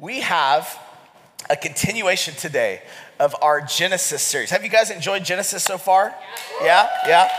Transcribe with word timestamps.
we 0.00 0.20
have 0.20 0.80
a 1.50 1.56
continuation 1.56 2.32
today 2.34 2.80
of 3.18 3.36
our 3.42 3.60
Genesis 3.60 4.22
series. 4.22 4.48
Have 4.48 4.64
you 4.64 4.70
guys 4.70 4.90
enjoyed 4.90 5.26
Genesis 5.26 5.62
so 5.62 5.76
far? 5.76 6.14
Yeah, 6.62 6.88
yeah. 7.06 7.30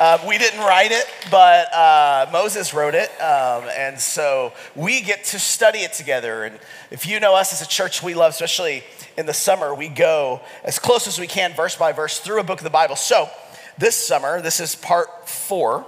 Uh, 0.00 0.18
we 0.26 0.36
didn't 0.36 0.58
write 0.58 0.90
it, 0.90 1.04
but 1.30 1.72
uh, 1.72 2.28
Moses 2.32 2.74
wrote 2.74 2.96
it. 2.96 3.08
Um, 3.20 3.68
and 3.78 4.00
so 4.00 4.52
we 4.74 5.00
get 5.00 5.22
to 5.26 5.38
study 5.38 5.78
it 5.78 5.92
together. 5.92 6.42
And 6.42 6.58
if 6.90 7.06
you 7.06 7.20
know 7.20 7.36
us 7.36 7.52
as 7.52 7.62
a 7.62 7.68
church 7.68 8.02
we 8.02 8.14
love, 8.14 8.32
especially 8.32 8.82
in 9.16 9.26
the 9.26 9.34
summer, 9.34 9.72
we 9.72 9.86
go 9.86 10.40
as 10.64 10.80
close 10.80 11.06
as 11.06 11.20
we 11.20 11.28
can, 11.28 11.54
verse 11.54 11.76
by 11.76 11.92
verse, 11.92 12.18
through 12.18 12.40
a 12.40 12.44
book 12.44 12.58
of 12.58 12.64
the 12.64 12.70
Bible. 12.70 12.96
So 12.96 13.30
this 13.78 13.94
summer, 13.94 14.42
this 14.42 14.58
is 14.58 14.74
part 14.74 15.28
four 15.28 15.86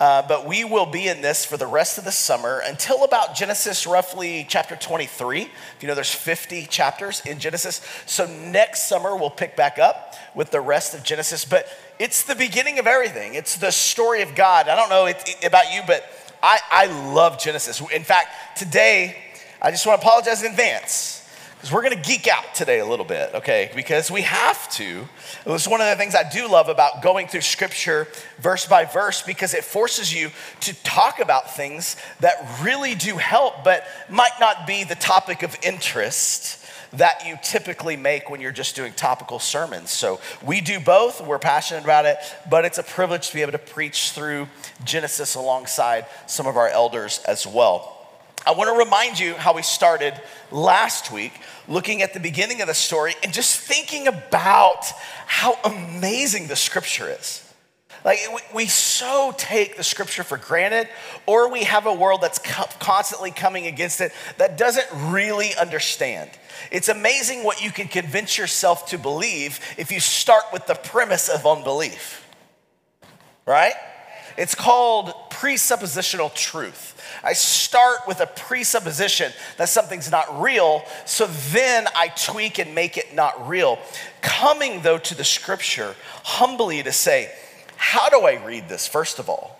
uh, 0.00 0.22
but 0.28 0.46
we 0.46 0.64
will 0.64 0.86
be 0.86 1.08
in 1.08 1.22
this 1.22 1.44
for 1.44 1.56
the 1.56 1.66
rest 1.66 1.98
of 1.98 2.04
the 2.04 2.12
summer 2.12 2.60
until 2.64 3.02
about 3.02 3.34
Genesis, 3.34 3.86
roughly 3.86 4.46
chapter 4.48 4.76
23. 4.76 5.42
If 5.42 5.50
you 5.80 5.88
know, 5.88 5.94
there's 5.94 6.14
50 6.14 6.66
chapters 6.66 7.20
in 7.26 7.40
Genesis. 7.40 7.80
So 8.06 8.26
next 8.26 8.88
summer, 8.88 9.16
we'll 9.16 9.30
pick 9.30 9.56
back 9.56 9.78
up 9.78 10.14
with 10.34 10.52
the 10.52 10.60
rest 10.60 10.94
of 10.94 11.02
Genesis. 11.02 11.44
But 11.44 11.66
it's 11.98 12.22
the 12.22 12.36
beginning 12.36 12.78
of 12.78 12.86
everything, 12.86 13.34
it's 13.34 13.56
the 13.56 13.72
story 13.72 14.22
of 14.22 14.36
God. 14.36 14.68
I 14.68 14.76
don't 14.76 14.88
know 14.88 15.12
about 15.44 15.74
you, 15.74 15.82
but 15.86 16.04
I, 16.42 16.60
I 16.70 16.86
love 17.12 17.40
Genesis. 17.40 17.82
In 17.90 18.04
fact, 18.04 18.56
today, 18.56 19.16
I 19.60 19.72
just 19.72 19.84
want 19.84 20.00
to 20.00 20.06
apologize 20.06 20.44
in 20.44 20.52
advance 20.52 21.17
because 21.58 21.72
we're 21.72 21.82
going 21.82 22.00
to 22.00 22.08
geek 22.08 22.28
out 22.28 22.54
today 22.54 22.78
a 22.78 22.86
little 22.86 23.04
bit, 23.04 23.34
okay? 23.34 23.72
Because 23.74 24.12
we 24.12 24.22
have 24.22 24.70
to. 24.74 25.08
It 25.44 25.50
was 25.50 25.66
one 25.66 25.80
of 25.80 25.88
the 25.88 25.96
things 25.96 26.14
I 26.14 26.22
do 26.30 26.48
love 26.48 26.68
about 26.68 27.02
going 27.02 27.26
through 27.26 27.40
scripture 27.40 28.06
verse 28.38 28.64
by 28.64 28.84
verse 28.84 29.22
because 29.22 29.54
it 29.54 29.64
forces 29.64 30.14
you 30.14 30.30
to 30.60 30.84
talk 30.84 31.18
about 31.18 31.56
things 31.56 31.96
that 32.20 32.60
really 32.62 32.94
do 32.94 33.16
help, 33.16 33.64
but 33.64 33.84
might 34.08 34.38
not 34.38 34.68
be 34.68 34.84
the 34.84 34.94
topic 34.94 35.42
of 35.42 35.56
interest 35.64 36.64
that 36.92 37.26
you 37.26 37.36
typically 37.42 37.96
make 37.96 38.30
when 38.30 38.40
you're 38.40 38.52
just 38.52 38.76
doing 38.76 38.92
topical 38.92 39.40
sermons. 39.40 39.90
So 39.90 40.20
we 40.46 40.60
do 40.60 40.78
both, 40.78 41.20
we're 41.20 41.40
passionate 41.40 41.82
about 41.82 42.06
it, 42.06 42.18
but 42.48 42.66
it's 42.66 42.78
a 42.78 42.84
privilege 42.84 43.30
to 43.30 43.34
be 43.34 43.42
able 43.42 43.52
to 43.52 43.58
preach 43.58 44.12
through 44.12 44.46
Genesis 44.84 45.34
alongside 45.34 46.06
some 46.28 46.46
of 46.46 46.56
our 46.56 46.68
elders 46.68 47.20
as 47.26 47.48
well. 47.48 47.97
I 48.46 48.52
want 48.52 48.68
to 48.68 48.78
remind 48.78 49.18
you 49.18 49.34
how 49.34 49.54
we 49.54 49.62
started 49.62 50.14
last 50.50 51.12
week 51.12 51.32
looking 51.66 52.02
at 52.02 52.14
the 52.14 52.20
beginning 52.20 52.60
of 52.60 52.68
the 52.68 52.74
story 52.74 53.14
and 53.22 53.32
just 53.32 53.60
thinking 53.60 54.08
about 54.08 54.86
how 55.26 55.58
amazing 55.64 56.46
the 56.46 56.56
scripture 56.56 57.08
is. 57.10 57.44
Like, 58.04 58.20
we 58.54 58.66
so 58.66 59.34
take 59.36 59.76
the 59.76 59.82
scripture 59.82 60.22
for 60.22 60.36
granted, 60.38 60.88
or 61.26 61.50
we 61.50 61.64
have 61.64 61.86
a 61.86 61.92
world 61.92 62.20
that's 62.22 62.38
constantly 62.38 63.32
coming 63.32 63.66
against 63.66 64.00
it 64.00 64.12
that 64.38 64.56
doesn't 64.56 64.86
really 65.10 65.54
understand. 65.56 66.30
It's 66.70 66.88
amazing 66.88 67.44
what 67.44 67.62
you 67.62 67.70
can 67.70 67.88
convince 67.88 68.38
yourself 68.38 68.86
to 68.90 68.98
believe 68.98 69.60
if 69.76 69.90
you 69.90 70.00
start 70.00 70.44
with 70.52 70.66
the 70.66 70.74
premise 70.74 71.28
of 71.28 71.44
unbelief, 71.44 72.26
right? 73.46 73.74
It's 74.38 74.54
called 74.54 75.12
presuppositional 75.30 76.32
truth. 76.32 76.94
I 77.24 77.32
start 77.32 78.06
with 78.06 78.20
a 78.20 78.26
presupposition 78.26 79.32
that 79.56 79.68
something's 79.68 80.12
not 80.12 80.40
real, 80.40 80.84
so 81.06 81.26
then 81.50 81.88
I 81.96 82.08
tweak 82.08 82.60
and 82.60 82.72
make 82.72 82.96
it 82.96 83.16
not 83.16 83.48
real. 83.48 83.80
Coming 84.22 84.82
though 84.82 84.98
to 84.98 85.16
the 85.16 85.24
scripture 85.24 85.96
humbly 86.22 86.84
to 86.84 86.92
say, 86.92 87.32
how 87.76 88.08
do 88.10 88.20
I 88.20 88.44
read 88.44 88.68
this, 88.68 88.86
first 88.86 89.18
of 89.18 89.28
all? 89.28 89.58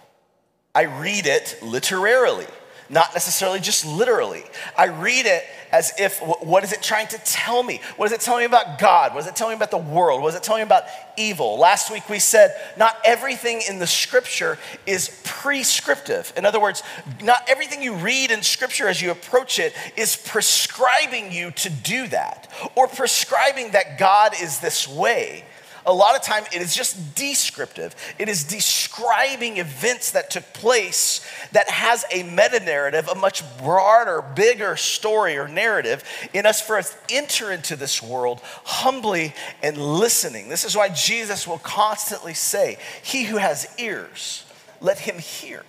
I 0.76 0.82
read 0.82 1.26
it 1.26 1.58
literarily 1.60 2.46
not 2.90 3.12
necessarily 3.14 3.60
just 3.60 3.84
literally. 3.84 4.44
I 4.76 4.86
read 4.86 5.26
it 5.26 5.44
as 5.70 5.92
if, 5.98 6.20
what 6.20 6.64
is 6.64 6.72
it 6.72 6.82
trying 6.82 7.08
to 7.08 7.18
tell 7.18 7.62
me? 7.62 7.80
What 7.96 8.06
is 8.06 8.12
it 8.12 8.20
telling 8.20 8.40
me 8.40 8.46
about 8.46 8.78
God? 8.78 9.12
What 9.12 9.20
is 9.20 9.26
it 9.26 9.36
telling 9.36 9.52
me 9.52 9.56
about 9.56 9.70
the 9.70 9.76
world? 9.76 10.22
What 10.22 10.28
is 10.28 10.34
it 10.34 10.42
telling 10.42 10.60
me 10.60 10.66
about 10.66 10.84
evil? 11.16 11.58
Last 11.58 11.90
week 11.90 12.08
we 12.08 12.18
said 12.18 12.54
not 12.78 12.96
everything 13.04 13.60
in 13.68 13.78
the 13.78 13.86
scripture 13.86 14.58
is 14.86 15.20
prescriptive. 15.24 16.32
In 16.36 16.46
other 16.46 16.60
words, 16.60 16.82
not 17.22 17.42
everything 17.48 17.82
you 17.82 17.94
read 17.94 18.30
in 18.30 18.42
scripture 18.42 18.88
as 18.88 19.02
you 19.02 19.10
approach 19.10 19.58
it 19.58 19.74
is 19.96 20.16
prescribing 20.16 21.30
you 21.30 21.50
to 21.52 21.70
do 21.70 22.08
that 22.08 22.50
or 22.74 22.88
prescribing 22.88 23.72
that 23.72 23.98
God 23.98 24.32
is 24.40 24.60
this 24.60 24.88
way 24.88 25.44
a 25.88 25.92
lot 25.92 26.14
of 26.14 26.22
time 26.22 26.44
it 26.54 26.60
is 26.60 26.76
just 26.76 27.14
descriptive. 27.14 27.96
It 28.18 28.28
is 28.28 28.44
describing 28.44 29.56
events 29.56 30.12
that 30.12 30.30
took 30.30 30.44
place 30.52 31.26
that 31.52 31.68
has 31.68 32.04
a 32.12 32.22
meta 32.22 32.60
narrative, 32.60 33.08
a 33.08 33.14
much 33.14 33.42
broader, 33.58 34.22
bigger 34.22 34.76
story 34.76 35.38
or 35.38 35.48
narrative 35.48 36.04
in 36.34 36.44
us 36.44 36.60
for 36.60 36.76
us 36.76 36.94
enter 37.10 37.50
into 37.50 37.74
this 37.74 38.02
world 38.02 38.40
humbly 38.64 39.34
and 39.62 39.78
listening. 39.78 40.50
This 40.50 40.64
is 40.64 40.76
why 40.76 40.90
Jesus 40.90 41.48
will 41.48 41.58
constantly 41.58 42.34
say, 42.34 42.76
He 43.02 43.24
who 43.24 43.38
has 43.38 43.66
ears, 43.78 44.44
let 44.80 44.98
him 44.98 45.18
hear. 45.18 45.64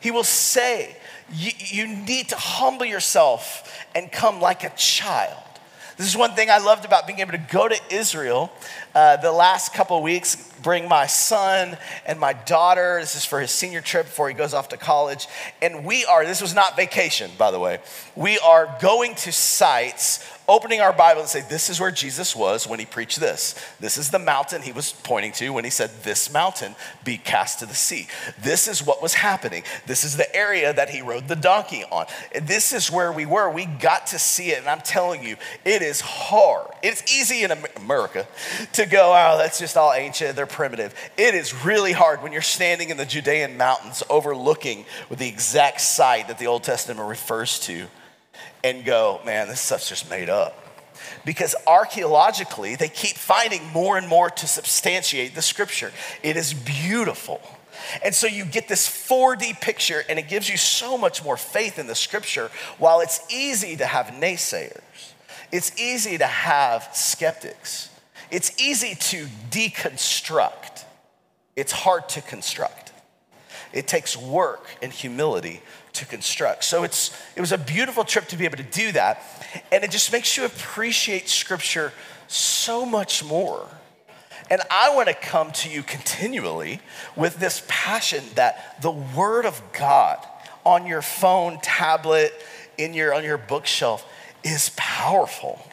He 0.00 0.12
will 0.12 0.24
say, 0.24 0.96
you, 1.32 1.86
need 1.86 2.28
to 2.28 2.36
humble 2.36 2.84
yourself 2.86 3.84
and 3.94 4.12
come 4.12 4.40
like 4.40 4.62
a 4.62 4.70
child. 4.76 5.43
This 5.96 6.08
is 6.08 6.16
one 6.16 6.32
thing 6.32 6.50
I 6.50 6.58
loved 6.58 6.84
about 6.84 7.06
being 7.06 7.20
able 7.20 7.32
to 7.32 7.38
go 7.38 7.68
to 7.68 7.78
Israel 7.88 8.50
uh, 8.96 9.16
the 9.18 9.30
last 9.30 9.72
couple 9.72 10.02
weeks, 10.02 10.52
bring 10.64 10.88
my 10.88 11.06
son 11.06 11.76
and 12.06 12.18
my 12.18 12.32
daughter. 12.32 12.96
This 12.98 13.14
is 13.14 13.24
for 13.24 13.38
his 13.38 13.52
senior 13.52 13.82
trip 13.82 14.06
before 14.06 14.28
he 14.28 14.34
goes 14.34 14.54
off 14.54 14.70
to 14.70 14.76
college. 14.76 15.28
And 15.62 15.84
we 15.84 16.04
are, 16.06 16.24
this 16.24 16.42
was 16.42 16.54
not 16.54 16.74
vacation, 16.74 17.30
by 17.38 17.52
the 17.52 17.60
way. 17.60 17.78
We 18.16 18.38
are 18.40 18.76
going 18.80 19.14
to 19.16 19.30
sites 19.30 20.26
opening 20.48 20.80
our 20.80 20.92
Bible 20.92 21.22
and 21.22 21.28
say, 21.28 21.42
This 21.48 21.70
is 21.70 21.80
where 21.80 21.90
Jesus 21.90 22.36
was 22.36 22.66
when 22.66 22.78
he 22.78 22.86
preached 22.86 23.20
this. 23.20 23.54
This 23.80 23.96
is 23.96 24.10
the 24.10 24.18
mountain 24.18 24.62
he 24.62 24.72
was 24.72 24.92
pointing 24.92 25.32
to 25.32 25.50
when 25.50 25.64
he 25.64 25.70
said, 25.70 25.90
This 26.02 26.32
mountain 26.32 26.74
be 27.04 27.16
cast 27.16 27.60
to 27.60 27.66
the 27.66 27.74
sea. 27.74 28.06
This 28.40 28.68
is 28.68 28.84
what 28.84 29.02
was 29.02 29.14
happening. 29.14 29.62
This 29.86 30.04
is 30.04 30.16
the 30.16 30.34
area 30.34 30.72
that 30.72 30.90
he 30.90 31.02
rode 31.02 31.28
the 31.28 31.36
donkey 31.36 31.84
on. 31.90 32.06
This 32.42 32.72
is 32.72 32.90
where 32.90 33.12
we 33.12 33.26
were. 33.26 33.50
We 33.50 33.66
got 33.66 34.08
to 34.08 34.18
see 34.18 34.50
it. 34.50 34.58
And 34.58 34.68
I'm 34.68 34.80
telling 34.80 35.22
you, 35.22 35.36
it 35.64 35.82
is 35.82 36.00
hard. 36.00 36.70
It's 36.82 37.02
easy 37.12 37.42
in 37.42 37.52
America 37.76 38.26
to 38.74 38.86
go, 38.86 39.12
Oh, 39.12 39.38
that's 39.38 39.58
just 39.58 39.76
all 39.76 39.92
ancient. 39.92 40.36
They're 40.36 40.46
primitive. 40.54 40.94
It 41.16 41.34
is 41.34 41.64
really 41.64 41.90
hard 41.90 42.22
when 42.22 42.32
you're 42.32 42.40
standing 42.40 42.90
in 42.90 42.96
the 42.96 43.04
Judean 43.04 43.56
mountains 43.56 44.04
overlooking 44.08 44.86
with 45.10 45.18
the 45.18 45.26
exact 45.26 45.80
site 45.80 46.28
that 46.28 46.38
the 46.38 46.46
Old 46.46 46.62
Testament 46.62 47.08
refers 47.08 47.58
to 47.60 47.86
and 48.62 48.84
go, 48.84 49.20
man, 49.26 49.48
this 49.48 49.60
stuff's 49.60 49.88
just 49.88 50.08
made 50.08 50.30
up. 50.30 50.56
Because 51.24 51.56
archaeologically, 51.66 52.76
they 52.76 52.88
keep 52.88 53.16
finding 53.16 53.66
more 53.72 53.98
and 53.98 54.06
more 54.06 54.30
to 54.30 54.46
substantiate 54.46 55.34
the 55.34 55.42
scripture. 55.42 55.90
It 56.22 56.36
is 56.36 56.54
beautiful. 56.54 57.40
And 58.04 58.14
so 58.14 58.28
you 58.28 58.44
get 58.44 58.68
this 58.68 58.88
4D 58.88 59.60
picture, 59.60 60.04
and 60.08 60.20
it 60.20 60.28
gives 60.28 60.48
you 60.48 60.56
so 60.56 60.96
much 60.96 61.24
more 61.24 61.36
faith 61.36 61.80
in 61.80 61.88
the 61.88 61.96
scripture. 61.96 62.48
While 62.78 63.00
it's 63.00 63.20
easy 63.28 63.76
to 63.76 63.86
have 63.86 64.06
naysayers, 64.06 64.80
it's 65.50 65.76
easy 65.80 66.16
to 66.18 66.26
have 66.26 66.88
skeptics, 66.92 67.90
it's 68.30 68.60
easy 68.60 68.94
to 68.94 69.26
deconstruct, 69.50 70.84
it's 71.56 71.72
hard 71.72 72.08
to 72.10 72.20
construct. 72.20 72.92
It 73.72 73.88
takes 73.88 74.16
work 74.16 74.68
and 74.82 74.92
humility 74.92 75.60
to 75.94 76.06
construct. 76.06 76.64
So 76.64 76.84
it's, 76.84 77.16
it 77.34 77.40
was 77.40 77.50
a 77.50 77.58
beautiful 77.58 78.04
trip 78.04 78.26
to 78.28 78.36
be 78.36 78.44
able 78.44 78.58
to 78.58 78.62
do 78.62 78.92
that. 78.92 79.20
And 79.72 79.82
it 79.82 79.90
just 79.90 80.12
makes 80.12 80.36
you 80.36 80.44
appreciate 80.44 81.28
Scripture 81.28 81.92
so 82.28 82.86
much 82.86 83.24
more. 83.24 83.68
And 84.50 84.62
I 84.70 84.94
want 84.94 85.08
to 85.08 85.14
come 85.14 85.50
to 85.52 85.70
you 85.70 85.82
continually 85.82 86.80
with 87.16 87.38
this 87.38 87.64
passion 87.66 88.22
that 88.34 88.80
the 88.82 88.90
Word 88.90 89.46
of 89.46 89.60
God 89.72 90.24
on 90.64 90.86
your 90.86 91.02
phone, 91.02 91.58
tablet, 91.62 92.32
in 92.78 92.94
your, 92.94 93.14
on 93.14 93.24
your 93.24 93.38
bookshelf 93.38 94.06
is 94.42 94.70
powerful, 94.76 95.64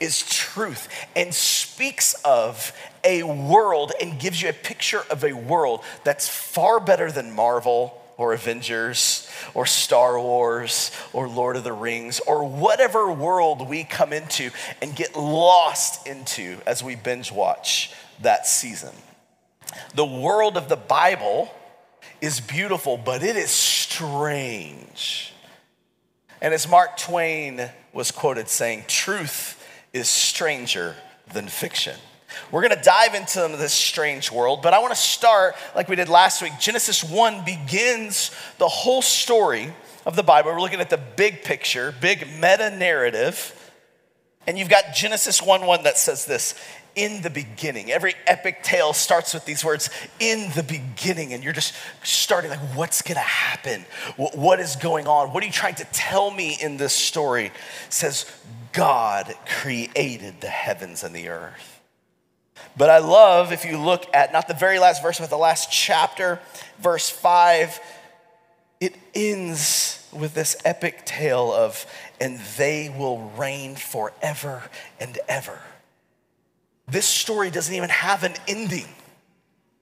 is 0.00 0.22
truth, 0.22 0.88
and 1.14 1.34
speaks 1.34 2.14
of 2.24 2.72
a 3.04 3.22
world 3.22 3.92
and 4.00 4.18
gives 4.18 4.42
you 4.42 4.48
a 4.48 4.52
picture 4.52 5.02
of 5.10 5.24
a 5.24 5.32
world 5.32 5.82
that's 6.04 6.28
far 6.28 6.80
better 6.80 7.10
than 7.10 7.32
Marvel 7.34 8.00
or 8.16 8.32
Avengers 8.32 9.30
or 9.54 9.64
Star 9.64 10.20
Wars 10.20 10.90
or 11.12 11.28
Lord 11.28 11.56
of 11.56 11.64
the 11.64 11.72
Rings 11.72 12.20
or 12.20 12.44
whatever 12.44 13.10
world 13.12 13.68
we 13.68 13.84
come 13.84 14.12
into 14.12 14.50
and 14.82 14.94
get 14.94 15.16
lost 15.16 16.06
into 16.06 16.58
as 16.66 16.82
we 16.82 16.96
binge 16.96 17.32
watch 17.32 17.92
that 18.20 18.46
season. 18.46 18.94
The 19.94 20.04
world 20.04 20.56
of 20.56 20.68
the 20.68 20.76
Bible 20.76 21.54
is 22.20 22.40
beautiful, 22.40 22.98
but 22.98 23.22
it 23.22 23.36
is 23.36 23.50
strange. 23.50 25.32
And 26.40 26.52
as 26.52 26.68
Mark 26.68 26.96
Twain 26.96 27.70
was 27.92 28.10
quoted 28.10 28.48
saying, 28.48 28.84
truth 28.88 29.54
is 29.92 30.08
stranger 30.08 30.94
than 31.32 31.48
fiction. 31.48 31.96
We're 32.50 32.62
going 32.62 32.76
to 32.76 32.82
dive 32.82 33.14
into 33.14 33.56
this 33.56 33.72
strange 33.72 34.30
world, 34.30 34.62
but 34.62 34.74
I 34.74 34.78
want 34.78 34.92
to 34.92 35.00
start 35.00 35.54
like 35.74 35.88
we 35.88 35.96
did 35.96 36.08
last 36.08 36.42
week. 36.42 36.52
Genesis 36.60 37.02
1 37.02 37.44
begins 37.44 38.30
the 38.58 38.68
whole 38.68 39.02
story 39.02 39.72
of 40.06 40.14
the 40.16 40.22
Bible. 40.22 40.52
We're 40.52 40.60
looking 40.60 40.80
at 40.80 40.90
the 40.90 41.00
big 41.16 41.42
picture, 41.42 41.94
big 42.00 42.26
meta 42.34 42.74
narrative. 42.76 43.54
And 44.46 44.58
you've 44.58 44.68
got 44.68 44.94
Genesis 44.94 45.42
1 45.42 45.66
1 45.66 45.82
that 45.84 45.98
says 45.98 46.24
this 46.24 46.54
in 46.98 47.22
the 47.22 47.30
beginning. 47.30 47.92
Every 47.92 48.14
epic 48.26 48.64
tale 48.64 48.92
starts 48.92 49.32
with 49.32 49.44
these 49.44 49.64
words, 49.64 49.88
in 50.18 50.50
the 50.56 50.64
beginning. 50.64 51.32
And 51.32 51.44
you're 51.44 51.52
just 51.52 51.72
starting 52.02 52.50
like, 52.50 52.58
what's 52.74 53.02
gonna 53.02 53.20
happen? 53.20 53.84
What 54.16 54.58
is 54.58 54.74
going 54.74 55.06
on? 55.06 55.32
What 55.32 55.44
are 55.44 55.46
you 55.46 55.52
trying 55.52 55.76
to 55.76 55.86
tell 55.92 56.32
me 56.32 56.58
in 56.60 56.76
this 56.76 56.92
story? 56.92 57.46
It 57.46 57.52
says, 57.88 58.26
God 58.72 59.32
created 59.60 60.40
the 60.40 60.48
heavens 60.48 61.04
and 61.04 61.14
the 61.14 61.28
earth. 61.28 61.80
But 62.76 62.90
I 62.90 62.98
love 62.98 63.52
if 63.52 63.64
you 63.64 63.78
look 63.78 64.04
at 64.12 64.32
not 64.32 64.48
the 64.48 64.54
very 64.54 64.80
last 64.80 65.00
verse, 65.00 65.20
but 65.20 65.30
the 65.30 65.36
last 65.36 65.70
chapter, 65.70 66.40
verse 66.80 67.08
five, 67.08 67.78
it 68.80 68.96
ends 69.14 70.04
with 70.12 70.34
this 70.34 70.56
epic 70.64 71.04
tale 71.04 71.52
of, 71.52 71.86
and 72.20 72.40
they 72.56 72.88
will 72.88 73.30
reign 73.36 73.76
forever 73.76 74.64
and 74.98 75.16
ever. 75.28 75.60
This 76.90 77.06
story 77.06 77.50
doesn't 77.50 77.74
even 77.74 77.90
have 77.90 78.24
an 78.24 78.34
ending. 78.46 78.86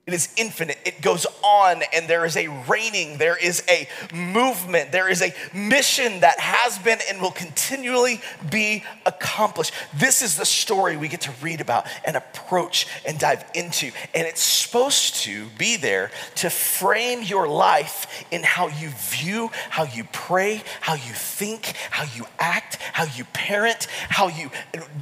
It 0.06 0.14
is 0.14 0.28
infinite. 0.36 0.78
It 0.84 1.02
goes 1.02 1.26
on, 1.42 1.82
and 1.92 2.06
there 2.06 2.24
is 2.24 2.36
a 2.36 2.46
reigning, 2.68 3.18
there 3.18 3.36
is 3.36 3.64
a 3.68 3.88
movement, 4.14 4.92
there 4.92 5.08
is 5.08 5.20
a 5.20 5.34
mission 5.52 6.20
that 6.20 6.38
has 6.38 6.78
been 6.78 7.00
and 7.10 7.20
will 7.20 7.32
continually 7.32 8.20
be 8.48 8.84
accomplished. 9.04 9.72
This 9.96 10.22
is 10.22 10.36
the 10.36 10.44
story 10.44 10.96
we 10.96 11.08
get 11.08 11.22
to 11.22 11.32
read 11.42 11.60
about 11.60 11.88
and 12.04 12.14
approach 12.14 12.86
and 13.04 13.18
dive 13.18 13.44
into. 13.52 13.90
And 14.14 14.28
it's 14.28 14.40
supposed 14.40 15.16
to 15.24 15.46
be 15.58 15.76
there 15.76 16.12
to 16.36 16.50
frame 16.50 17.24
your 17.24 17.48
life 17.48 18.24
in 18.30 18.44
how 18.44 18.68
you 18.68 18.90
view, 18.90 19.50
how 19.70 19.86
you 19.86 20.04
pray, 20.12 20.62
how 20.82 20.94
you 20.94 21.14
think, 21.14 21.74
how 21.90 22.04
you 22.14 22.26
act, 22.38 22.76
how 22.92 23.06
you 23.16 23.24
parent, 23.32 23.88
how 24.08 24.28
you 24.28 24.52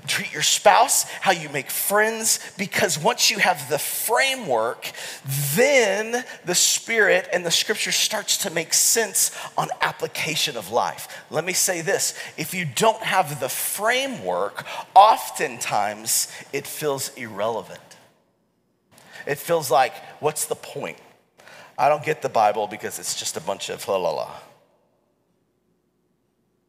treat 0.07 0.33
your 0.33 0.41
spouse, 0.41 1.03
how 1.21 1.33
you 1.33 1.51
make 1.51 1.71
friends. 1.71 2.41
Because 2.57 2.99
once 2.99 3.31
you 3.31 3.39
have 3.39 3.69
the 3.69 3.79
framework, 3.79 4.93
then 5.55 6.25
the 6.45 6.55
Spirit 6.55 7.29
and 7.33 7.45
the 7.45 7.51
Scripture 7.51 7.93
starts 7.93 8.39
to 8.39 8.51
make 8.51 8.75
sense 8.75 9.37
on 9.57 9.69
application 9.81 10.57
of 10.57 10.71
life. 10.71 11.25
Let 11.31 11.45
me 11.45 11.53
say 11.53 11.81
this 11.81 12.19
if 12.37 12.55
you 12.55 12.65
don't 12.65 13.03
have 13.03 13.41
the 13.41 13.49
framework, 13.49 14.65
oftentimes 14.95 16.31
it 16.53 16.67
feels 16.67 17.11
irrelevant. 17.17 17.81
It 19.27 19.39
feels 19.39 19.71
like, 19.71 19.95
what's 20.21 20.47
the 20.47 20.55
point? 20.55 20.99
I 21.79 21.89
don't 21.89 22.05
get 22.05 22.23
the 22.23 22.29
Bible 22.29 22.67
because 22.67 22.99
it's 22.99 23.19
just 23.19 23.37
a 23.37 23.41
bunch 23.41 23.69
of 23.69 23.87
la 23.89 23.97
la 23.97 24.11
la. 24.11 24.31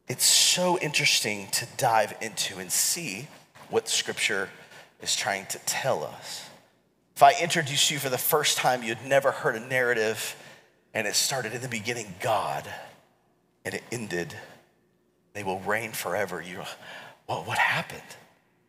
It's 0.08 0.24
so 0.24 0.78
interesting 0.78 1.48
to 1.52 1.66
dive 1.76 2.14
into 2.20 2.58
and 2.58 2.70
see 2.70 3.28
what 3.70 3.88
Scripture 3.88 4.50
is 5.02 5.16
trying 5.16 5.46
to 5.46 5.58
tell 5.60 6.04
us. 6.04 6.48
If 7.16 7.22
I 7.22 7.32
introduced 7.40 7.90
you 7.90 7.98
for 7.98 8.10
the 8.10 8.18
first 8.18 8.58
time, 8.58 8.82
you'd 8.82 9.06
never 9.06 9.30
heard 9.30 9.56
a 9.56 9.60
narrative, 9.60 10.36
and 10.92 11.06
it 11.06 11.14
started 11.14 11.54
in 11.54 11.62
the 11.62 11.68
beginning, 11.68 12.14
God, 12.20 12.68
and 13.64 13.74
it 13.74 13.82
ended, 13.90 14.36
they 15.32 15.42
will 15.42 15.60
reign 15.60 15.92
forever. 15.92 16.42
You, 16.42 16.60
well, 17.26 17.42
what 17.44 17.56
happened? 17.56 18.02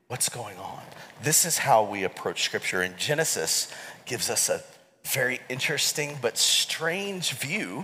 What's 0.07 0.29
going 0.29 0.57
on? 0.59 0.81
This 1.21 1.43
is 1.43 1.57
how 1.57 1.83
we 1.83 2.05
approach 2.05 2.43
Scripture, 2.43 2.81
and 2.81 2.95
Genesis 2.95 3.69
gives 4.05 4.29
us 4.29 4.47
a 4.47 4.63
very 5.03 5.41
interesting 5.49 6.17
but 6.21 6.37
strange 6.37 7.33
view. 7.33 7.83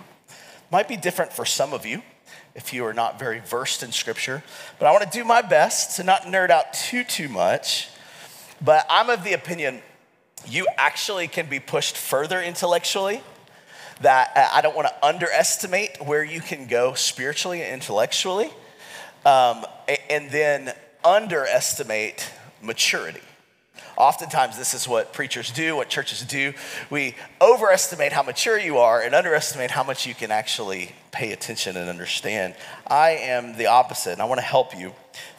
Might 0.71 0.87
be 0.87 0.95
different 0.95 1.33
for 1.33 1.43
some 1.43 1.73
of 1.73 1.85
you 1.85 2.03
if 2.55 2.71
you 2.71 2.85
are 2.85 2.93
not 2.93 3.19
very 3.19 3.39
versed 3.41 3.83
in 3.83 3.91
Scripture, 3.91 4.41
but 4.79 4.85
I 4.85 4.91
want 4.91 5.03
to 5.03 5.09
do 5.09 5.25
my 5.25 5.41
best 5.41 5.97
to 5.97 6.05
not 6.05 6.21
nerd 6.21 6.51
out 6.51 6.71
too, 6.71 7.03
too 7.03 7.27
much. 7.27 7.89
But 8.61 8.85
I'm 8.89 9.09
of 9.09 9.25
the 9.25 9.33
opinion 9.33 9.81
you 10.47 10.67
actually 10.77 11.27
can 11.27 11.47
be 11.47 11.59
pushed 11.59 11.97
further 11.97 12.41
intellectually. 12.41 13.21
That 14.01 14.31
uh, 14.35 14.49
I 14.51 14.61
don't 14.61 14.75
want 14.75 14.87
to 14.87 15.05
underestimate 15.05 16.03
where 16.03 16.23
you 16.23 16.41
can 16.41 16.67
go 16.67 16.93
spiritually 16.93 17.61
and 17.61 17.73
intellectually, 17.73 18.51
um, 19.25 19.65
and 20.09 20.29
then 20.31 20.73
underestimate 21.03 22.29
maturity. 22.61 23.21
Oftentimes, 23.95 24.57
this 24.57 24.73
is 24.73 24.87
what 24.87 25.13
preachers 25.13 25.51
do, 25.51 25.75
what 25.75 25.87
churches 25.87 26.21
do. 26.21 26.53
We 26.89 27.15
overestimate 27.39 28.11
how 28.11 28.23
mature 28.23 28.57
you 28.57 28.79
are 28.79 29.01
and 29.01 29.13
underestimate 29.13 29.69
how 29.71 29.83
much 29.83 30.07
you 30.07 30.15
can 30.15 30.31
actually 30.31 30.95
pay 31.11 31.31
attention 31.31 31.77
and 31.77 31.87
understand. 31.87 32.55
I 32.87 33.11
am 33.11 33.55
the 33.55 33.67
opposite, 33.67 34.13
and 34.13 34.21
I 34.21 34.25
want 34.25 34.39
to 34.39 34.45
help 34.45 34.75
you 34.75 34.93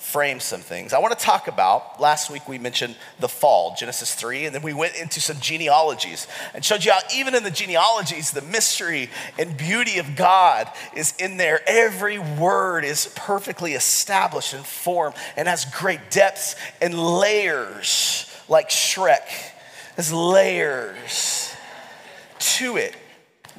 frame 0.04 0.38
some 0.38 0.60
things. 0.60 0.92
I 0.92 0.98
want 0.98 1.18
to 1.18 1.24
talk 1.24 1.48
about, 1.48 1.98
last 2.00 2.30
week 2.30 2.46
we 2.46 2.58
mentioned 2.58 2.94
the 3.18 3.28
fall, 3.28 3.74
Genesis 3.76 4.14
3, 4.14 4.44
and 4.44 4.54
then 4.54 4.62
we 4.62 4.74
went 4.74 4.96
into 4.96 5.18
some 5.20 5.40
genealogies 5.40 6.28
and 6.54 6.64
showed 6.64 6.84
you 6.84 6.92
how 6.92 7.00
even 7.16 7.34
in 7.34 7.42
the 7.42 7.50
genealogies, 7.50 8.30
the 8.30 8.42
mystery 8.42 9.10
and 9.38 9.56
beauty 9.56 9.98
of 9.98 10.14
God 10.14 10.70
is 10.94 11.14
in 11.18 11.38
there. 11.38 11.60
Every 11.66 12.18
word 12.18 12.84
is 12.84 13.12
perfectly 13.16 13.72
established 13.72 14.52
and 14.52 14.64
formed 14.64 15.16
and 15.36 15.48
has 15.48 15.64
great 15.64 16.10
depths 16.10 16.54
and 16.82 16.94
layers 16.96 18.30
like 18.48 18.68
Shrek. 18.68 19.26
has 19.96 20.12
layers 20.12 21.52
to 22.38 22.76
it 22.76 22.94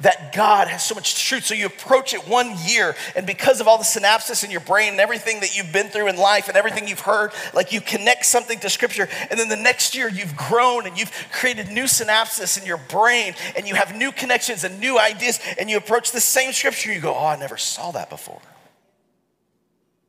that 0.00 0.34
God 0.34 0.68
has 0.68 0.84
so 0.84 0.94
much 0.94 1.24
truth. 1.26 1.46
So 1.46 1.54
you 1.54 1.66
approach 1.66 2.14
it 2.14 2.28
one 2.28 2.54
year, 2.66 2.94
and 3.14 3.26
because 3.26 3.60
of 3.60 3.68
all 3.68 3.78
the 3.78 3.84
synapses 3.84 4.44
in 4.44 4.50
your 4.50 4.60
brain 4.60 4.92
and 4.92 5.00
everything 5.00 5.40
that 5.40 5.56
you've 5.56 5.72
been 5.72 5.88
through 5.88 6.08
in 6.08 6.16
life 6.16 6.48
and 6.48 6.56
everything 6.56 6.88
you've 6.88 7.00
heard, 7.00 7.32
like 7.54 7.72
you 7.72 7.80
connect 7.80 8.26
something 8.26 8.58
to 8.60 8.70
scripture, 8.70 9.08
and 9.30 9.38
then 9.38 9.48
the 9.48 9.56
next 9.56 9.94
year 9.94 10.08
you've 10.08 10.36
grown 10.36 10.86
and 10.86 10.98
you've 10.98 11.12
created 11.32 11.68
new 11.68 11.84
synapses 11.84 12.60
in 12.60 12.66
your 12.66 12.80
brain, 12.88 13.34
and 13.56 13.66
you 13.66 13.74
have 13.74 13.96
new 13.96 14.12
connections 14.12 14.64
and 14.64 14.80
new 14.80 14.98
ideas, 14.98 15.40
and 15.58 15.70
you 15.70 15.76
approach 15.76 16.12
the 16.12 16.20
same 16.20 16.52
scripture, 16.52 16.92
you 16.92 17.00
go, 17.00 17.14
Oh, 17.14 17.26
I 17.26 17.36
never 17.36 17.56
saw 17.56 17.90
that 17.92 18.10
before. 18.10 18.40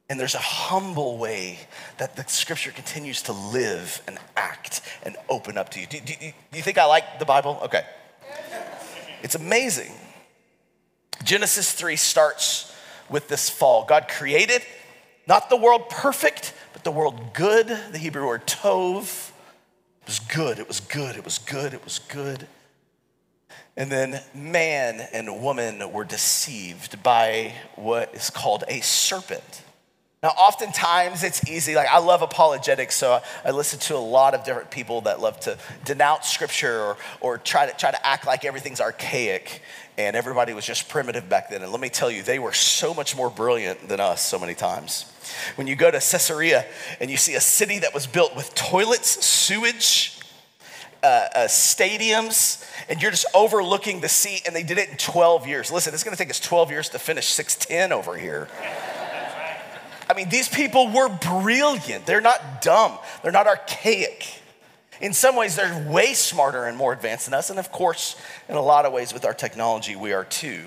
And 0.10 0.19
there's 0.19 0.36
a 0.36 0.40
humble 0.40 1.18
way 1.18 1.60
that 1.98 2.16
the 2.16 2.24
scripture 2.28 2.72
continues 2.72 3.24
to 3.24 3.33
live 3.33 4.01
and 4.07 4.18
act 4.38 4.81
and 5.04 5.18
open 5.30 5.57
up 5.57 5.69
to 5.72 5.81
you. 5.81 5.88
Do, 5.88 6.00
do, 6.00 6.13
do 6.19 6.33
you 6.54 6.62
think 6.62 6.78
I 6.78 6.86
like 6.86 7.19
the 7.19 7.25
Bible? 7.25 7.60
Okay. 7.63 7.83
It's 9.24 9.36
amazing. 9.36 9.92
Genesis 11.24 11.72
3 11.74 11.96
starts 11.96 12.74
with 13.10 13.28
this 13.28 13.50
fall. 13.50 13.86
God 13.86 14.08
created 14.08 14.62
not 15.28 15.50
the 15.50 15.58
world 15.58 15.90
perfect, 15.90 16.54
but 16.74 16.84
the 16.84 16.92
world 16.92 17.34
good. 17.34 17.68
The 17.68 17.97
Hebrew 17.97 18.26
word 18.26 18.47
tov. 18.47 19.31
It 20.02 20.07
was 20.07 20.19
good, 20.19 20.59
it 20.59 20.68
was 20.68 20.80
good, 20.80 21.18
it 21.18 21.26
was 21.26 21.38
good, 21.38 21.74
it 21.74 21.83
was 21.83 22.00
good. 22.00 22.47
And 23.76 23.92
then 23.92 24.21
man 24.33 25.02
and 25.12 25.42
woman 25.42 25.92
were 25.92 26.06
deceived 26.06 27.04
by 27.04 27.54
what 27.76 28.16
is 28.16 28.30
called 28.30 28.64
a 28.69 28.80
serpent. 28.80 29.64
Now, 30.24 30.30
oftentimes 30.30 31.24
it's 31.24 31.47
easy. 31.47 31.76
Like, 31.76 31.90
I 31.90 32.00
love 32.00 32.24
apologetics, 32.24 32.95
so 32.95 33.21
I 33.45 33.52
listen 33.52 33.78
to 33.81 33.95
a 33.95 34.00
lot 34.02 34.33
of 34.33 34.44
different 34.44 34.71
people 34.71 35.02
that 35.02 35.19
love 35.19 35.40
to 35.42 35.59
denounce 35.86 36.28
scripture 36.28 36.80
or, 36.80 36.97
or 37.21 37.38
try, 37.38 37.68
to, 37.68 37.78
try 37.78 37.92
to 37.92 38.07
act 38.07 38.26
like 38.26 38.44
everything's 38.44 38.81
archaic 38.81 39.62
and 39.95 40.16
everybody 40.16 40.54
was 40.54 40.66
just 40.66 40.90
primitive 40.90 41.30
back 41.30 41.50
then. 41.50 41.62
And 41.62 41.71
let 41.71 41.81
me 41.81 41.90
tell 41.90 42.09
you, 42.09 42.24
they 42.24 42.40
were 42.40 42.54
so 42.54 42.94
much 42.95 43.16
more 43.16 43.30
brilliant 43.30 43.90
than 43.90 44.00
us 44.00 44.21
so 44.21 44.40
many 44.40 44.56
times. 44.56 45.12
When 45.56 45.68
you 45.68 45.76
go 45.76 45.92
to 45.92 45.97
Caesarea 45.97 46.66
and 47.00 47.12
you 47.12 47.18
see 47.18 47.36
a 47.36 47.42
city 47.42 47.80
that 47.80 47.94
was 47.94 48.07
built 48.07 48.36
with 48.36 48.54
toilets, 48.56 49.24
sewage, 49.26 50.19
uh, 51.04 51.28
uh, 51.36 51.40
stadiums, 51.47 52.68
and 52.90 53.02
you're 53.02 53.12
just 53.12 53.28
overlooking 53.36 54.02
the 54.02 54.09
sea, 54.09 54.42
and 54.45 54.56
they 54.56 54.64
did 54.64 54.78
it 54.78 54.90
in 54.90 54.97
12 54.97 55.47
years. 55.47 55.71
Listen, 55.71 55.94
it's 55.94 56.04
gonna 56.04 56.18
take 56.18 56.30
us 56.30 56.40
12 56.40 56.71
years 56.71 56.90
to 56.90 57.00
finish 57.00 57.28
610 57.28 57.92
over 57.92 58.18
here. 58.18 58.47
I 60.09 60.14
mean, 60.14 60.30
these 60.30 60.47
people 60.47 60.90
were 60.90 61.09
brilliant. 61.09 62.06
They're 62.06 62.21
not 62.21 62.61
dumb, 62.61 62.97
they're 63.23 63.31
not 63.31 63.47
archaic. 63.47 64.26
In 64.99 65.14
some 65.14 65.35
ways, 65.35 65.56
they're 65.56 65.87
way 65.92 66.14
smarter 66.14 66.66
and 66.66 66.76
more 66.76 66.92
advanced 66.92 67.26
than 67.26 67.35
us. 67.35 67.52
And 67.52 67.59
of 67.59 67.71
course, 67.71 68.16
in 68.49 68.56
a 68.56 68.61
lot 68.61 68.85
of 68.85 68.94
ways, 68.94 69.14
with 69.14 69.26
our 69.26 69.33
technology, 69.33 69.95
we 69.95 70.11
are 70.11 70.23
too. 70.23 70.64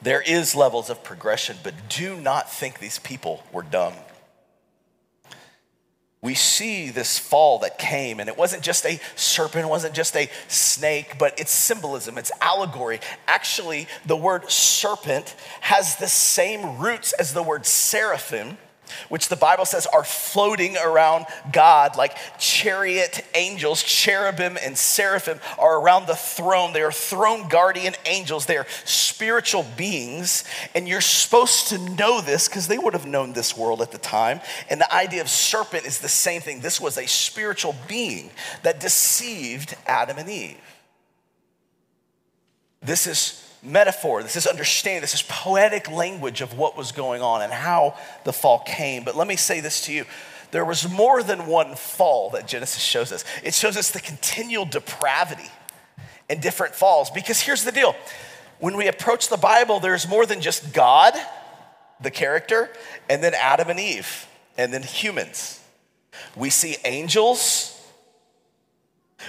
There 0.00 0.22
is 0.22 0.54
levels 0.54 0.88
of 0.88 1.04
progression, 1.04 1.58
but 1.62 1.74
do 1.90 2.16
not 2.16 2.50
think 2.50 2.78
these 2.78 2.98
people 2.98 3.44
were 3.52 3.62
dumb 3.62 3.92
we 6.22 6.34
see 6.34 6.90
this 6.90 7.18
fall 7.18 7.60
that 7.60 7.78
came, 7.78 8.20
and 8.20 8.28
it 8.28 8.36
wasn't 8.36 8.62
just 8.62 8.84
a 8.84 9.00
serpent, 9.16 9.64
it 9.64 9.68
wasn't 9.68 9.94
just 9.94 10.14
a 10.16 10.28
snake, 10.48 11.16
but 11.18 11.38
it's 11.40 11.50
symbolism, 11.50 12.18
it's 12.18 12.30
allegory. 12.42 13.00
Actually, 13.26 13.88
the 14.04 14.16
word 14.16 14.50
serpent 14.50 15.34
has 15.62 15.96
the 15.96 16.08
same 16.08 16.78
roots 16.78 17.14
as 17.14 17.32
the 17.32 17.42
word 17.42 17.64
seraphim, 17.64 18.58
which 19.08 19.28
the 19.28 19.36
Bible 19.36 19.64
says 19.64 19.86
are 19.86 20.04
floating 20.04 20.76
around 20.76 21.26
God 21.52 21.96
like 21.96 22.16
chariot 22.38 23.24
angels. 23.34 23.82
Cherubim 23.82 24.58
and 24.62 24.76
seraphim 24.76 25.40
are 25.58 25.80
around 25.80 26.06
the 26.06 26.16
throne. 26.16 26.72
They 26.72 26.82
are 26.82 26.92
throne 26.92 27.48
guardian 27.48 27.94
angels. 28.06 28.46
They 28.46 28.56
are 28.56 28.66
spiritual 28.84 29.64
beings. 29.76 30.44
And 30.74 30.88
you're 30.88 31.00
supposed 31.00 31.68
to 31.68 31.78
know 31.78 32.20
this 32.20 32.48
because 32.48 32.68
they 32.68 32.78
would 32.78 32.94
have 32.94 33.06
known 33.06 33.32
this 33.32 33.56
world 33.56 33.82
at 33.82 33.92
the 33.92 33.98
time. 33.98 34.40
And 34.68 34.80
the 34.80 34.92
idea 34.92 35.20
of 35.20 35.28
serpent 35.28 35.86
is 35.86 35.98
the 35.98 36.08
same 36.08 36.40
thing. 36.40 36.60
This 36.60 36.80
was 36.80 36.98
a 36.98 37.06
spiritual 37.06 37.74
being 37.88 38.30
that 38.62 38.80
deceived 38.80 39.76
Adam 39.86 40.18
and 40.18 40.28
Eve. 40.28 40.56
This 42.82 43.06
is 43.06 43.46
metaphor, 43.62 44.22
this 44.22 44.36
is 44.36 44.46
understanding, 44.46 45.02
this 45.02 45.14
is 45.14 45.22
poetic 45.22 45.90
language 45.90 46.40
of 46.40 46.56
what 46.56 46.76
was 46.76 46.92
going 46.92 47.20
on 47.20 47.42
and 47.42 47.52
how 47.52 47.94
the 48.24 48.32
fall 48.32 48.60
came. 48.60 49.04
But 49.04 49.16
let 49.16 49.26
me 49.26 49.36
say 49.36 49.60
this 49.60 49.84
to 49.86 49.92
you 49.92 50.06
there 50.50 50.64
was 50.64 50.90
more 50.90 51.22
than 51.22 51.46
one 51.46 51.76
fall 51.76 52.30
that 52.30 52.48
Genesis 52.48 52.82
shows 52.82 53.12
us. 53.12 53.24
It 53.44 53.54
shows 53.54 53.76
us 53.76 53.90
the 53.90 54.00
continual 54.00 54.64
depravity 54.64 55.48
and 56.28 56.40
different 56.40 56.74
falls. 56.74 57.10
Because 57.10 57.40
here's 57.40 57.64
the 57.64 57.72
deal 57.72 57.94
when 58.58 58.76
we 58.76 58.88
approach 58.88 59.28
the 59.28 59.36
Bible, 59.36 59.80
there's 59.80 60.08
more 60.08 60.26
than 60.26 60.40
just 60.40 60.72
God, 60.72 61.14
the 62.00 62.10
character, 62.10 62.68
and 63.08 63.22
then 63.22 63.34
Adam 63.34 63.70
and 63.70 63.80
Eve, 63.80 64.26
and 64.58 64.72
then 64.72 64.82
humans. 64.82 65.60
We 66.36 66.50
see 66.50 66.76
angels, 66.84 67.80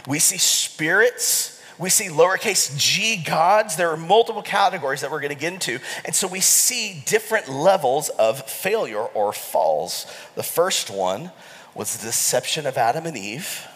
we 0.08 0.20
see 0.20 0.38
spirits, 0.38 1.61
we 1.78 1.90
see 1.90 2.08
lowercase 2.08 2.78
g 2.78 3.18
gods. 3.18 3.76
There 3.76 3.90
are 3.90 3.98
multiple 3.98 4.42
categories 4.42 5.02
that 5.02 5.12
we're 5.12 5.22
going 5.22 5.34
to 5.34 5.40
get 5.40 5.54
into. 5.54 5.80
And 6.06 6.14
so 6.14 6.28
we 6.28 6.40
see 6.40 7.04
different 7.06 7.50
levels 7.50 8.10
of 8.10 8.48
failure 8.50 9.04
or 9.04 9.34
falls. 9.34 10.06
The 10.36 10.44
first 10.44 10.90
one 10.90 11.32
was 11.74 11.98
the 11.98 12.08
deception 12.08 12.66
of 12.66 12.78
Adam 12.78 13.06
and 13.06 13.18
Eve 13.18 13.68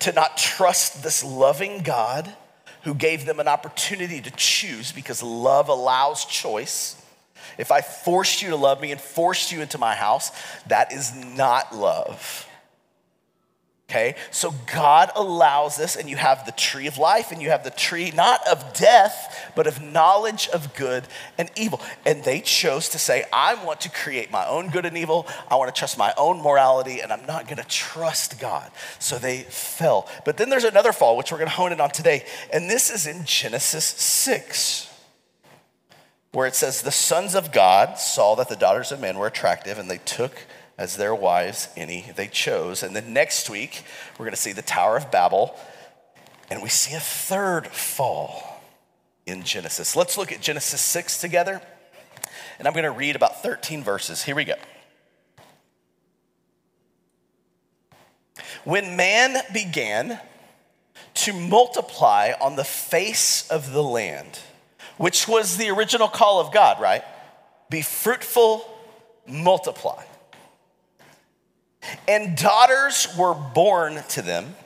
to 0.00 0.12
not 0.12 0.36
trust 0.36 1.02
this 1.02 1.24
loving 1.24 1.82
God 1.82 2.32
who 2.82 2.94
gave 2.94 3.26
them 3.26 3.40
an 3.40 3.48
opportunity 3.48 4.20
to 4.20 4.30
choose 4.32 4.92
because 4.92 5.22
love 5.22 5.68
allows 5.68 6.24
choice. 6.24 7.02
If 7.58 7.72
I 7.72 7.80
forced 7.80 8.42
you 8.42 8.50
to 8.50 8.56
love 8.56 8.80
me 8.80 8.92
and 8.92 9.00
forced 9.00 9.50
you 9.50 9.60
into 9.60 9.78
my 9.78 9.94
house, 9.94 10.30
that 10.68 10.92
is 10.92 11.14
not 11.14 11.74
love. 11.74 12.46
Okay, 13.88 14.16
so 14.32 14.52
God 14.74 15.12
allows 15.14 15.76
this, 15.76 15.94
and 15.94 16.10
you 16.10 16.16
have 16.16 16.44
the 16.44 16.50
tree 16.50 16.88
of 16.88 16.98
life, 16.98 17.30
and 17.30 17.40
you 17.40 17.50
have 17.50 17.62
the 17.62 17.70
tree 17.70 18.10
not 18.10 18.40
of 18.48 18.74
death, 18.74 19.52
but 19.54 19.68
of 19.68 19.80
knowledge 19.80 20.48
of 20.48 20.74
good 20.74 21.04
and 21.38 21.48
evil. 21.54 21.80
And 22.04 22.24
they 22.24 22.40
chose 22.40 22.88
to 22.88 22.98
say, 22.98 23.24
I 23.32 23.54
want 23.64 23.82
to 23.82 23.88
create 23.88 24.32
my 24.32 24.44
own 24.44 24.70
good 24.70 24.86
and 24.86 24.96
evil. 24.96 25.28
I 25.48 25.54
want 25.54 25.72
to 25.72 25.78
trust 25.78 25.98
my 25.98 26.12
own 26.16 26.42
morality, 26.42 26.98
and 27.00 27.12
I'm 27.12 27.24
not 27.26 27.44
going 27.44 27.58
to 27.58 27.68
trust 27.68 28.40
God. 28.40 28.72
So 28.98 29.18
they 29.18 29.42
fell. 29.42 30.08
But 30.24 30.36
then 30.36 30.50
there's 30.50 30.64
another 30.64 30.92
fall, 30.92 31.16
which 31.16 31.30
we're 31.30 31.38
going 31.38 31.50
to 31.50 31.54
hone 31.54 31.70
in 31.70 31.80
on 31.80 31.90
today. 31.90 32.24
And 32.52 32.68
this 32.68 32.90
is 32.90 33.06
in 33.06 33.24
Genesis 33.24 33.84
6, 33.84 34.92
where 36.32 36.48
it 36.48 36.56
says, 36.56 36.82
The 36.82 36.90
sons 36.90 37.36
of 37.36 37.52
God 37.52 38.00
saw 38.00 38.34
that 38.34 38.48
the 38.48 38.56
daughters 38.56 38.90
of 38.90 39.00
men 39.00 39.16
were 39.16 39.28
attractive, 39.28 39.78
and 39.78 39.88
they 39.88 39.98
took 39.98 40.32
as 40.78 40.96
their 40.96 41.14
wives 41.14 41.68
any 41.76 42.06
they 42.16 42.28
chose. 42.28 42.82
And 42.82 42.94
then 42.94 43.12
next 43.12 43.48
week, 43.48 43.84
we're 44.18 44.26
going 44.26 44.34
to 44.34 44.40
see 44.40 44.52
the 44.52 44.62
Tower 44.62 44.96
of 44.96 45.10
Babel, 45.10 45.58
and 46.50 46.62
we 46.62 46.68
see 46.68 46.94
a 46.94 47.00
third 47.00 47.66
fall 47.68 48.62
in 49.24 49.42
Genesis. 49.42 49.96
Let's 49.96 50.18
look 50.18 50.32
at 50.32 50.40
Genesis 50.40 50.80
6 50.80 51.20
together, 51.20 51.60
and 52.58 52.68
I'm 52.68 52.74
going 52.74 52.84
to 52.84 52.90
read 52.90 53.16
about 53.16 53.42
13 53.42 53.82
verses. 53.82 54.22
Here 54.22 54.36
we 54.36 54.44
go. 54.44 54.54
When 58.64 58.96
man 58.96 59.36
began 59.52 60.20
to 61.14 61.32
multiply 61.32 62.32
on 62.40 62.56
the 62.56 62.64
face 62.64 63.48
of 63.48 63.72
the 63.72 63.82
land, 63.82 64.38
which 64.98 65.26
was 65.26 65.56
the 65.56 65.70
original 65.70 66.08
call 66.08 66.40
of 66.40 66.52
God, 66.52 66.80
right? 66.80 67.02
Be 67.70 67.82
fruitful, 67.82 68.68
multiply 69.26 70.02
and 72.08 72.36
daughters 72.36 73.08
were 73.18 73.34
born 73.34 74.02
to 74.10 74.22
them. 74.22 74.56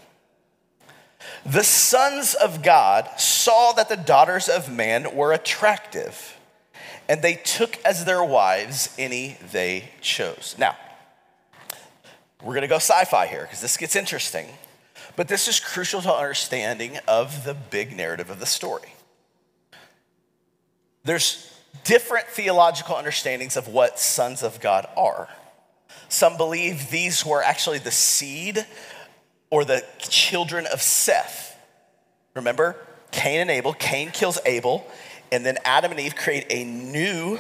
The 1.45 1.65
sons 1.65 2.35
of 2.35 2.62
God 2.62 3.09
saw 3.19 3.73
that 3.73 3.89
the 3.89 3.97
daughters 3.97 4.49
of 4.49 4.71
man 4.71 5.15
were 5.15 5.33
attractive, 5.33 6.39
and 7.09 7.23
they 7.23 7.35
took 7.35 7.79
as 7.85 8.05
their 8.05 8.25
wives 8.25 8.95
any 8.99 9.37
they 9.53 9.91
chose. 10.00 10.55
Now, 10.59 10.77
we're 12.43 12.55
gonna 12.55 12.69
go 12.69 12.77
sci 12.77 13.05
fi 13.05 13.27
here 13.27 13.43
because 13.43 13.61
this 13.61 13.77
gets 13.77 13.97
interesting, 13.97 14.49
but 15.17 15.29
this 15.29 15.49
is 15.49 15.61
crucial 15.61 16.00
to 16.03 16.12
understanding 16.12 16.99
of 17.07 17.45
the 17.45 17.55
big 17.55 17.97
narrative 17.97 18.31
of 18.31 18.41
the 18.41 18.47
story. 18.47 18.95
There's 21.05 21.53
different 21.85 22.27
theological 22.27 22.97
understandings 22.97 23.57
of 23.57 23.69
what 23.69 23.99
sons 23.99 24.43
of 24.43 24.61
God 24.61 24.87
are. 24.97 25.29
Some 26.11 26.37
believe 26.37 26.90
these 26.90 27.25
were 27.25 27.43
actually 27.43 27.79
the 27.79 27.93
seed 27.93 28.67
or 29.49 29.64
the 29.64 29.85
children 30.00 30.67
of 30.67 30.83
Seth. 30.83 31.57
Remember, 32.35 32.76
Cain 33.12 33.40
and 33.40 33.50
Abel. 33.50 33.73
Cain 33.73 34.11
kills 34.11 34.38
Abel, 34.45 34.87
and 35.31 35.47
then 35.47 35.57
Adam 35.64 35.93
and 35.93 36.00
Eve 36.00 36.17
create 36.17 36.47
a 36.50 36.64
new 36.64 37.38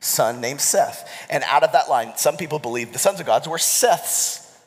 son 0.00 0.42
named 0.42 0.60
Seth. 0.60 1.26
And 1.30 1.42
out 1.44 1.62
of 1.62 1.72
that 1.72 1.88
line, 1.88 2.12
some 2.16 2.36
people 2.36 2.58
believe 2.58 2.92
the 2.92 2.98
sons 2.98 3.18
of 3.18 3.24
God 3.24 3.46
were 3.46 3.58
Seth's 3.58 4.58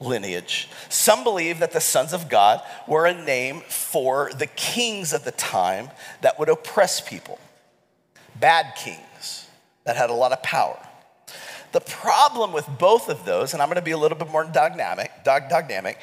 lineage. 0.00 0.70
Some 0.88 1.24
believe 1.24 1.58
that 1.58 1.72
the 1.72 1.80
sons 1.80 2.14
of 2.14 2.30
God 2.30 2.62
were 2.86 3.04
a 3.04 3.14
name 3.14 3.60
for 3.68 4.30
the 4.32 4.46
kings 4.46 5.12
of 5.12 5.24
the 5.24 5.32
time 5.32 5.90
that 6.22 6.38
would 6.38 6.48
oppress 6.48 7.02
people, 7.02 7.38
bad 8.34 8.74
kings 8.76 9.46
that 9.84 9.96
had 9.96 10.08
a 10.08 10.14
lot 10.14 10.32
of 10.32 10.42
power. 10.42 10.87
The 11.78 11.92
problem 11.92 12.52
with 12.52 12.66
both 12.76 13.08
of 13.08 13.24
those, 13.24 13.52
and 13.52 13.62
I'm 13.62 13.68
gonna 13.68 13.80
be 13.80 13.92
a 13.92 13.96
little 13.96 14.18
bit 14.18 14.28
more 14.30 14.42
dynamic, 14.42 15.12
dynamic, 15.22 16.00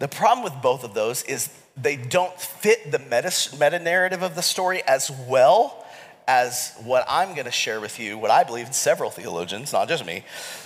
the 0.00 0.06
problem 0.06 0.44
with 0.44 0.52
both 0.60 0.84
of 0.84 0.92
those 0.92 1.22
is 1.22 1.48
they 1.78 1.96
don't 1.96 2.38
fit 2.38 2.92
the 2.92 2.98
meta, 2.98 3.32
meta 3.58 3.78
narrative 3.78 4.22
of 4.22 4.34
the 4.34 4.42
story 4.42 4.82
as 4.86 5.10
well 5.26 5.86
as 6.26 6.74
what 6.84 7.06
I'm 7.08 7.34
gonna 7.34 7.50
share 7.50 7.80
with 7.80 7.98
you, 7.98 8.18
what 8.18 8.30
I 8.30 8.44
believe, 8.44 8.74
several 8.74 9.08
theologians, 9.08 9.72
not 9.72 9.88
just 9.88 10.04
me, 10.04 10.24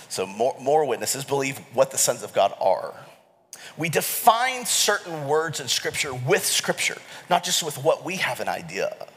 so 0.09 0.27
more, 0.27 0.57
more 0.59 0.83
witnesses 0.83 1.23
believe 1.23 1.57
what 1.73 1.91
the 1.91 1.97
sons 1.97 2.21
of 2.21 2.33
God 2.33 2.53
are. 2.59 2.93
We 3.77 3.87
define 3.87 4.65
certain 4.65 5.25
words 5.25 5.61
in 5.61 5.69
Scripture 5.69 6.13
with 6.13 6.45
Scripture, 6.45 6.97
not 7.29 7.45
just 7.45 7.63
with 7.63 7.81
what 7.81 8.03
we 8.03 8.17
have 8.17 8.41
an 8.41 8.49
idea 8.49 8.87
of. 8.99 9.12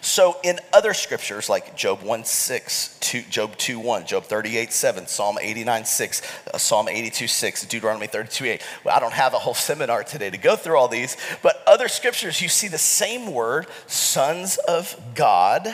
So 0.00 0.38
in 0.42 0.58
other 0.72 0.94
scriptures 0.94 1.48
like 1.48 1.76
Job 1.76 2.02
1 2.02 2.24
6, 2.24 2.98
2, 3.00 3.22
Job 3.22 3.56
2 3.56 3.78
1, 3.78 4.06
Job 4.06 4.24
38 4.24 4.72
7, 4.72 5.06
Psalm 5.06 5.38
89 5.40 5.84
6, 5.84 6.22
uh, 6.52 6.58
Psalm 6.58 6.88
82 6.88 7.28
6, 7.28 7.66
Deuteronomy 7.66 8.06
32 8.06 8.44
8. 8.44 8.62
Well, 8.84 8.96
I 8.96 9.00
don't 9.00 9.12
have 9.12 9.34
a 9.34 9.38
whole 9.38 9.54
seminar 9.70 10.04
today 10.04 10.30
to 10.30 10.38
go 10.38 10.56
through 10.56 10.76
all 10.76 10.88
these, 10.88 11.16
but 11.42 11.62
other 11.66 11.88
scriptures 11.88 12.40
you 12.40 12.48
see 12.48 12.68
the 12.68 12.78
same 12.78 13.32
word, 13.32 13.66
sons 13.86 14.56
of 14.68 14.96
God, 15.14 15.68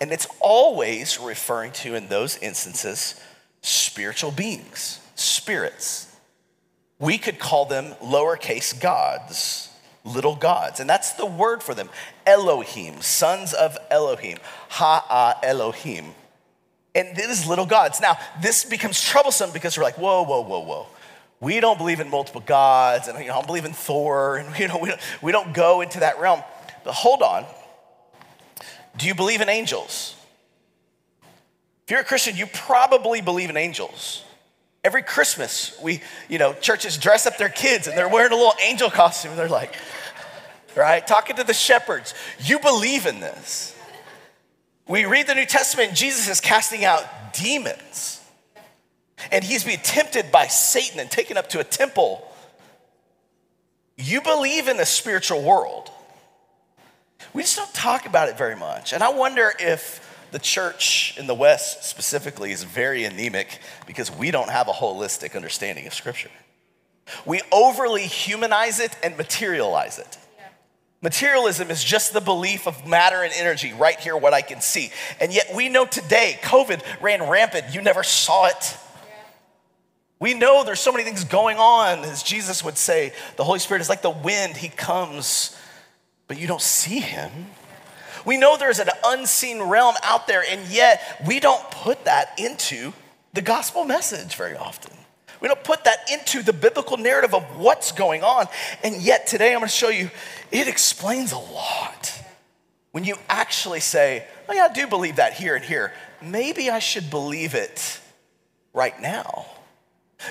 and 0.00 0.12
it's 0.12 0.26
always 0.40 1.18
referring 1.18 1.72
to 1.72 1.94
in 1.94 2.08
those 2.08 2.36
instances 2.38 3.20
spiritual 3.62 4.30
beings, 4.30 5.00
spirits. 5.14 6.06
We 6.98 7.18
could 7.18 7.38
call 7.38 7.64
them 7.64 7.94
lowercase 8.02 8.78
gods 8.78 9.69
little 10.04 10.36
gods. 10.36 10.80
And 10.80 10.88
that's 10.88 11.12
the 11.12 11.26
word 11.26 11.62
for 11.62 11.74
them 11.74 11.88
Elohim, 12.26 13.00
sons 13.00 13.52
of 13.52 13.76
Elohim, 13.90 14.38
Ha'a 14.70 15.38
Elohim. 15.42 16.14
And 16.94 17.16
these 17.16 17.46
little 17.46 17.66
gods. 17.66 18.00
Now, 18.00 18.18
this 18.42 18.64
becomes 18.64 19.00
troublesome 19.00 19.52
because 19.52 19.78
we're 19.78 19.84
like, 19.84 19.98
whoa, 19.98 20.22
whoa, 20.22 20.40
whoa, 20.40 20.60
whoa. 20.60 20.86
We 21.38 21.60
don't 21.60 21.78
believe 21.78 22.00
in 22.00 22.10
multiple 22.10 22.42
gods, 22.44 23.08
and 23.08 23.18
you 23.18 23.26
know, 23.26 23.32
I 23.32 23.36
don't 23.36 23.46
believe 23.46 23.64
in 23.64 23.72
Thor, 23.72 24.36
and 24.36 24.58
you 24.58 24.68
know, 24.68 24.78
we 24.78 24.88
don't, 24.88 25.00
we 25.22 25.32
don't 25.32 25.54
go 25.54 25.80
into 25.80 26.00
that 26.00 26.18
realm. 26.20 26.42
But 26.84 26.94
hold 26.94 27.22
on. 27.22 27.46
Do 28.96 29.06
you 29.06 29.14
believe 29.14 29.40
in 29.40 29.48
angels? 29.48 30.16
If 31.84 31.92
you're 31.92 32.00
a 32.00 32.04
Christian, 32.04 32.36
you 32.36 32.46
probably 32.46 33.20
believe 33.20 33.50
in 33.50 33.56
angels. 33.56 34.24
Every 34.82 35.02
Christmas, 35.02 35.78
we, 35.82 36.00
you 36.28 36.38
know, 36.38 36.54
churches 36.54 36.96
dress 36.96 37.26
up 37.26 37.36
their 37.36 37.50
kids 37.50 37.86
and 37.86 37.96
they're 37.96 38.08
wearing 38.08 38.32
a 38.32 38.36
little 38.36 38.54
angel 38.64 38.90
costume. 38.90 39.36
They're 39.36 39.48
like, 39.48 39.74
right? 40.74 41.06
Talking 41.06 41.36
to 41.36 41.44
the 41.44 41.52
shepherds. 41.52 42.14
You 42.42 42.58
believe 42.58 43.06
in 43.06 43.20
this. 43.20 43.76
We 44.88 45.04
read 45.04 45.26
the 45.26 45.34
New 45.34 45.46
Testament, 45.46 45.94
Jesus 45.94 46.28
is 46.28 46.40
casting 46.40 46.84
out 46.84 47.04
demons. 47.34 48.20
And 49.30 49.44
he's 49.44 49.64
being 49.64 49.80
tempted 49.82 50.32
by 50.32 50.46
Satan 50.46 50.98
and 50.98 51.10
taken 51.10 51.36
up 51.36 51.50
to 51.50 51.60
a 51.60 51.64
temple. 51.64 52.26
You 53.98 54.22
believe 54.22 54.66
in 54.66 54.78
the 54.78 54.86
spiritual 54.86 55.42
world. 55.42 55.90
We 57.34 57.42
just 57.42 57.56
don't 57.56 57.72
talk 57.74 58.06
about 58.06 58.30
it 58.30 58.38
very 58.38 58.56
much. 58.56 58.94
And 58.94 59.02
I 59.02 59.10
wonder 59.10 59.52
if 59.58 60.09
the 60.32 60.38
church 60.38 61.14
in 61.18 61.26
the 61.26 61.34
West 61.34 61.84
specifically 61.84 62.52
is 62.52 62.64
very 62.64 63.04
anemic 63.04 63.60
because 63.86 64.10
we 64.10 64.30
don't 64.30 64.50
have 64.50 64.68
a 64.68 64.72
holistic 64.72 65.34
understanding 65.36 65.86
of 65.86 65.94
Scripture. 65.94 66.30
We 67.24 67.42
overly 67.52 68.06
humanize 68.06 68.80
it 68.80 68.96
and 69.02 69.16
materialize 69.16 69.98
it. 69.98 70.18
Materialism 71.02 71.70
is 71.70 71.82
just 71.82 72.12
the 72.12 72.20
belief 72.20 72.66
of 72.66 72.86
matter 72.86 73.22
and 73.22 73.32
energy, 73.32 73.72
right 73.72 73.98
here, 73.98 74.16
what 74.16 74.34
I 74.34 74.42
can 74.42 74.60
see. 74.60 74.90
And 75.18 75.32
yet 75.32 75.50
we 75.54 75.70
know 75.70 75.86
today, 75.86 76.38
COVID 76.42 76.82
ran 77.00 77.26
rampant. 77.26 77.74
You 77.74 77.80
never 77.80 78.02
saw 78.02 78.46
it. 78.46 78.76
We 80.18 80.34
know 80.34 80.62
there's 80.62 80.80
so 80.80 80.92
many 80.92 81.04
things 81.04 81.24
going 81.24 81.56
on. 81.56 82.00
As 82.00 82.22
Jesus 82.22 82.62
would 82.62 82.76
say, 82.76 83.14
the 83.36 83.44
Holy 83.44 83.58
Spirit 83.58 83.80
is 83.80 83.88
like 83.88 84.02
the 84.02 84.10
wind, 84.10 84.58
He 84.58 84.68
comes, 84.68 85.56
but 86.28 86.38
you 86.38 86.46
don't 86.46 86.60
see 86.60 87.00
Him. 87.00 87.30
We 88.24 88.36
know 88.36 88.56
there's 88.56 88.78
an 88.78 88.90
unseen 89.04 89.62
realm 89.62 89.94
out 90.02 90.26
there, 90.26 90.44
and 90.48 90.68
yet 90.68 91.22
we 91.26 91.40
don't 91.40 91.70
put 91.70 92.04
that 92.04 92.38
into 92.38 92.92
the 93.32 93.42
gospel 93.42 93.84
message 93.84 94.34
very 94.34 94.56
often. 94.56 94.92
We 95.40 95.48
don't 95.48 95.64
put 95.64 95.84
that 95.84 96.10
into 96.12 96.42
the 96.42 96.52
biblical 96.52 96.96
narrative 96.96 97.34
of 97.34 97.42
what's 97.56 97.92
going 97.92 98.22
on. 98.22 98.46
And 98.84 98.96
yet 98.96 99.26
today 99.26 99.52
I'm 99.52 99.60
going 99.60 99.68
to 99.68 99.74
show 99.74 99.88
you 99.88 100.10
it 100.52 100.68
explains 100.68 101.32
a 101.32 101.38
lot. 101.38 102.12
When 102.92 103.04
you 103.04 103.16
actually 103.28 103.80
say, 103.80 104.26
oh, 104.48 104.52
yeah, 104.52 104.68
I 104.68 104.72
do 104.72 104.86
believe 104.86 105.16
that 105.16 105.34
here 105.34 105.54
and 105.54 105.64
here, 105.64 105.92
maybe 106.20 106.70
I 106.70 106.80
should 106.80 107.08
believe 107.08 107.54
it 107.54 108.00
right 108.74 109.00
now. 109.00 109.46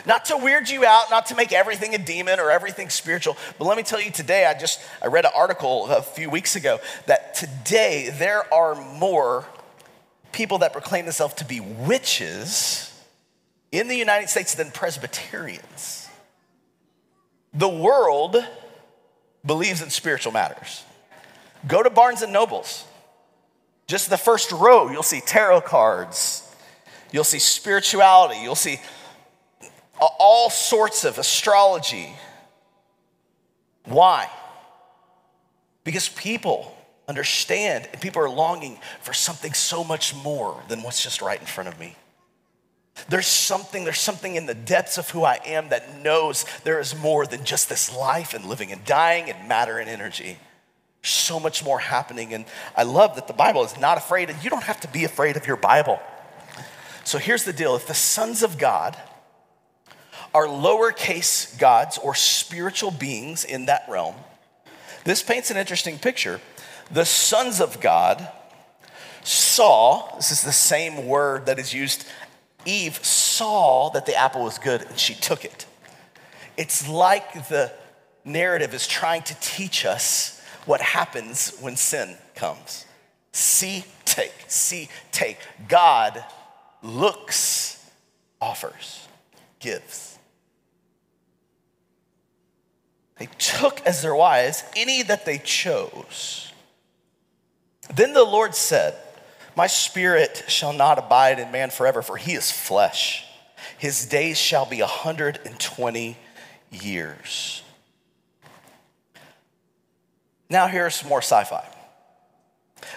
Not 0.05 0.25
to 0.25 0.37
weird 0.37 0.69
you 0.69 0.85
out, 0.85 1.09
not 1.09 1.27
to 1.27 1.35
make 1.35 1.51
everything 1.51 1.95
a 1.95 1.97
demon 1.97 2.39
or 2.39 2.51
everything 2.51 2.89
spiritual, 2.89 3.37
but 3.57 3.65
let 3.65 3.77
me 3.77 3.83
tell 3.83 4.01
you 4.01 4.11
today, 4.11 4.45
I 4.45 4.57
just 4.57 4.79
I 5.01 5.07
read 5.07 5.25
an 5.25 5.31
article 5.35 5.87
a 5.87 6.01
few 6.01 6.29
weeks 6.29 6.55
ago 6.55 6.79
that 7.07 7.35
today 7.35 8.09
there 8.17 8.51
are 8.53 8.75
more 8.75 9.45
people 10.31 10.59
that 10.59 10.73
proclaim 10.73 11.05
themselves 11.05 11.35
to 11.35 11.45
be 11.45 11.59
witches 11.59 12.85
in 13.71 13.87
the 13.87 13.95
United 13.95 14.29
States 14.29 14.55
than 14.55 14.71
Presbyterians. 14.71 16.07
The 17.53 17.69
world 17.69 18.37
believes 19.45 19.81
in 19.81 19.89
spiritual 19.89 20.31
matters. 20.31 20.83
Go 21.67 21.83
to 21.83 21.89
Barnes 21.89 22.21
and 22.21 22.31
Nobles. 22.31 22.85
Just 23.87 24.09
the 24.09 24.17
first 24.17 24.51
row, 24.51 24.89
you'll 24.91 25.03
see 25.03 25.19
tarot 25.19 25.61
cards. 25.61 26.43
You'll 27.11 27.23
see 27.23 27.39
spirituality. 27.39 28.39
You'll 28.39 28.55
see 28.55 28.79
all 30.05 30.49
sorts 30.49 31.03
of 31.03 31.17
astrology. 31.17 32.13
Why? 33.85 34.29
Because 35.83 36.09
people 36.09 36.75
understand 37.07 37.87
and 37.91 38.01
people 38.01 38.21
are 38.21 38.29
longing 38.29 38.79
for 39.01 39.13
something 39.13 39.53
so 39.53 39.83
much 39.83 40.15
more 40.15 40.61
than 40.67 40.83
what's 40.83 41.03
just 41.03 41.21
right 41.21 41.39
in 41.39 41.47
front 41.47 41.67
of 41.67 41.79
me. 41.79 41.95
There's 43.07 43.27
something, 43.27 43.85
there's 43.85 43.99
something 43.99 44.35
in 44.35 44.45
the 44.45 44.53
depths 44.53 44.97
of 44.97 45.09
who 45.09 45.23
I 45.23 45.39
am 45.45 45.69
that 45.69 46.01
knows 46.01 46.45
there 46.63 46.79
is 46.79 46.95
more 46.95 47.25
than 47.25 47.45
just 47.45 47.69
this 47.69 47.95
life 47.95 48.33
and 48.33 48.45
living 48.45 48.71
and 48.71 48.83
dying 48.85 49.29
and 49.29 49.47
matter 49.47 49.77
and 49.79 49.89
energy. 49.89 50.37
So 51.01 51.39
much 51.39 51.63
more 51.63 51.79
happening. 51.79 52.33
And 52.33 52.45
I 52.75 52.83
love 52.83 53.15
that 53.15 53.27
the 53.27 53.33
Bible 53.33 53.63
is 53.63 53.79
not 53.79 53.97
afraid, 53.97 54.29
and 54.29 54.43
you 54.43 54.49
don't 54.49 54.63
have 54.63 54.81
to 54.81 54.87
be 54.89 55.05
afraid 55.05 55.37
of 55.37 55.47
your 55.47 55.55
Bible. 55.55 55.99
So 57.05 57.17
here's 57.17 57.45
the 57.45 57.53
deal 57.53 57.75
if 57.75 57.87
the 57.87 57.93
sons 57.93 58.43
of 58.43 58.57
God 58.57 58.97
are 60.33 60.45
lowercase 60.45 61.57
gods 61.59 61.97
or 61.97 62.15
spiritual 62.15 62.91
beings 62.91 63.43
in 63.43 63.65
that 63.65 63.83
realm, 63.89 64.15
this 65.03 65.23
paints 65.23 65.49
an 65.51 65.57
interesting 65.57 65.97
picture. 65.97 66.39
The 66.91 67.05
sons 67.05 67.61
of 67.61 67.79
God 67.79 68.27
saw, 69.23 70.15
this 70.15 70.31
is 70.31 70.41
the 70.41 70.51
same 70.51 71.07
word 71.07 71.45
that 71.45 71.59
is 71.59 71.73
used 71.73 72.05
Eve 72.65 73.03
saw 73.03 73.89
that 73.91 74.05
the 74.05 74.15
apple 74.15 74.43
was 74.43 74.57
good 74.57 74.81
and 74.81 74.99
she 74.99 75.13
took 75.13 75.45
it. 75.45 75.65
It's 76.57 76.87
like 76.89 77.47
the 77.47 77.71
narrative 78.25 78.73
is 78.73 78.85
trying 78.85 79.21
to 79.23 79.35
teach 79.39 79.85
us 79.85 80.43
what 80.65 80.81
happens 80.81 81.57
when 81.61 81.75
sin 81.75 82.15
comes. 82.35 82.85
See, 83.31 83.85
take, 84.05 84.33
see, 84.47 84.89
take. 85.11 85.37
God 85.67 86.23
looks, 86.83 87.89
offers, 88.41 89.07
gives. 89.59 90.08
They 93.19 93.27
took 93.37 93.81
as 93.81 94.01
their 94.01 94.15
wives 94.15 94.63
any 94.75 95.03
that 95.03 95.25
they 95.25 95.37
chose. 95.37 96.51
Then 97.93 98.13
the 98.13 98.23
Lord 98.23 98.55
said, 98.55 98.95
my 99.55 99.67
spirit 99.67 100.45
shall 100.47 100.71
not 100.71 100.97
abide 100.97 101.37
in 101.37 101.51
man 101.51 101.69
forever, 101.69 102.01
for 102.01 102.15
he 102.15 102.33
is 102.33 102.49
flesh. 102.49 103.25
His 103.77 104.05
days 104.05 104.37
shall 104.37 104.65
be 104.65 104.79
a 104.79 104.85
120 104.85 106.17
years. 106.71 107.63
Now, 110.49 110.67
here's 110.67 110.95
some 110.95 111.09
more 111.09 111.21
sci 111.21 111.43
fi. 111.43 111.65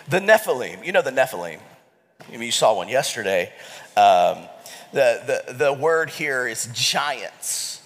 The 0.09 0.21
Nephilim, 0.21 0.87
you 0.87 0.93
know 0.93 1.03
the 1.03 1.11
Nephilim. 1.11 1.59
I 2.29 2.31
mean, 2.31 2.43
you 2.43 2.53
saw 2.53 2.77
one 2.77 2.89
yesterday. 2.89 3.53
Um, 3.97 4.39
the, 4.93 5.43
the, 5.47 5.53
the 5.53 5.73
word 5.73 6.11
here 6.11 6.47
is 6.47 6.69
giants. 6.73 7.82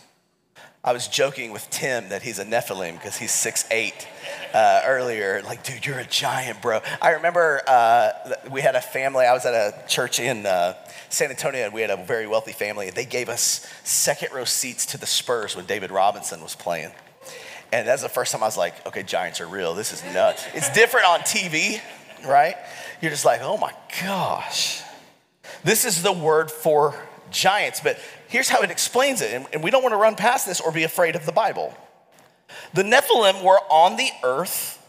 I 0.86 0.92
was 0.92 1.08
joking 1.08 1.50
with 1.50 1.68
Tim 1.68 2.10
that 2.10 2.22
he's 2.22 2.38
a 2.38 2.44
Nephilim 2.44 2.92
because 2.92 3.16
he's 3.16 3.32
six 3.32 3.66
eight 3.72 4.06
uh, 4.54 4.82
earlier, 4.84 5.42
like, 5.42 5.64
dude, 5.64 5.84
you're 5.84 5.98
a 5.98 6.06
giant, 6.06 6.62
bro. 6.62 6.80
I 7.02 7.10
remember 7.10 7.60
uh, 7.66 8.10
we 8.52 8.60
had 8.60 8.76
a 8.76 8.80
family, 8.80 9.26
I 9.26 9.32
was 9.32 9.44
at 9.44 9.52
a 9.52 9.86
church 9.88 10.20
in 10.20 10.46
uh, 10.46 10.74
San 11.08 11.30
Antonio, 11.30 11.64
and 11.64 11.74
we 11.74 11.80
had 11.80 11.90
a 11.90 11.96
very 11.96 12.28
wealthy 12.28 12.52
family, 12.52 12.90
they 12.90 13.04
gave 13.04 13.28
us 13.28 13.66
second 13.82 14.32
row 14.32 14.44
seats 14.44 14.86
to 14.86 14.98
the 14.98 15.06
Spurs 15.06 15.56
when 15.56 15.66
David 15.66 15.90
Robinson 15.90 16.40
was 16.40 16.54
playing. 16.54 16.92
And 17.72 17.88
that's 17.88 18.02
the 18.02 18.08
first 18.08 18.30
time 18.30 18.44
I 18.44 18.46
was 18.46 18.56
like, 18.56 18.86
okay, 18.86 19.02
Giants 19.02 19.40
are 19.40 19.48
real. 19.48 19.74
This 19.74 19.92
is 19.92 20.04
nuts. 20.14 20.46
It's 20.54 20.72
different 20.72 21.08
on 21.08 21.18
TV, 21.20 21.80
right? 22.24 22.54
You're 23.00 23.10
just 23.10 23.24
like, 23.24 23.40
oh 23.42 23.56
my 23.56 23.72
gosh. 24.04 24.82
This 25.64 25.84
is 25.84 26.04
the 26.04 26.12
word 26.12 26.48
for 26.48 26.94
giants, 27.32 27.80
but 27.80 27.98
here's 28.28 28.48
how 28.48 28.62
it 28.62 28.70
explains 28.70 29.20
it. 29.20 29.46
And 29.52 29.62
we 29.62 29.70
don't 29.70 29.82
want 29.82 29.92
to 29.92 29.98
run 29.98 30.14
past 30.14 30.46
this 30.46 30.60
or 30.60 30.72
be 30.72 30.84
afraid 30.84 31.16
of 31.16 31.26
the 31.26 31.32
Bible. 31.32 31.74
The 32.74 32.82
Nephilim 32.82 33.42
were 33.42 33.60
on 33.70 33.96
the 33.96 34.10
earth 34.22 34.82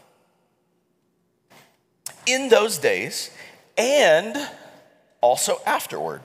in 2.26 2.48
those 2.48 2.78
days 2.78 3.30
and 3.76 4.36
also 5.20 5.60
afterward. 5.66 6.20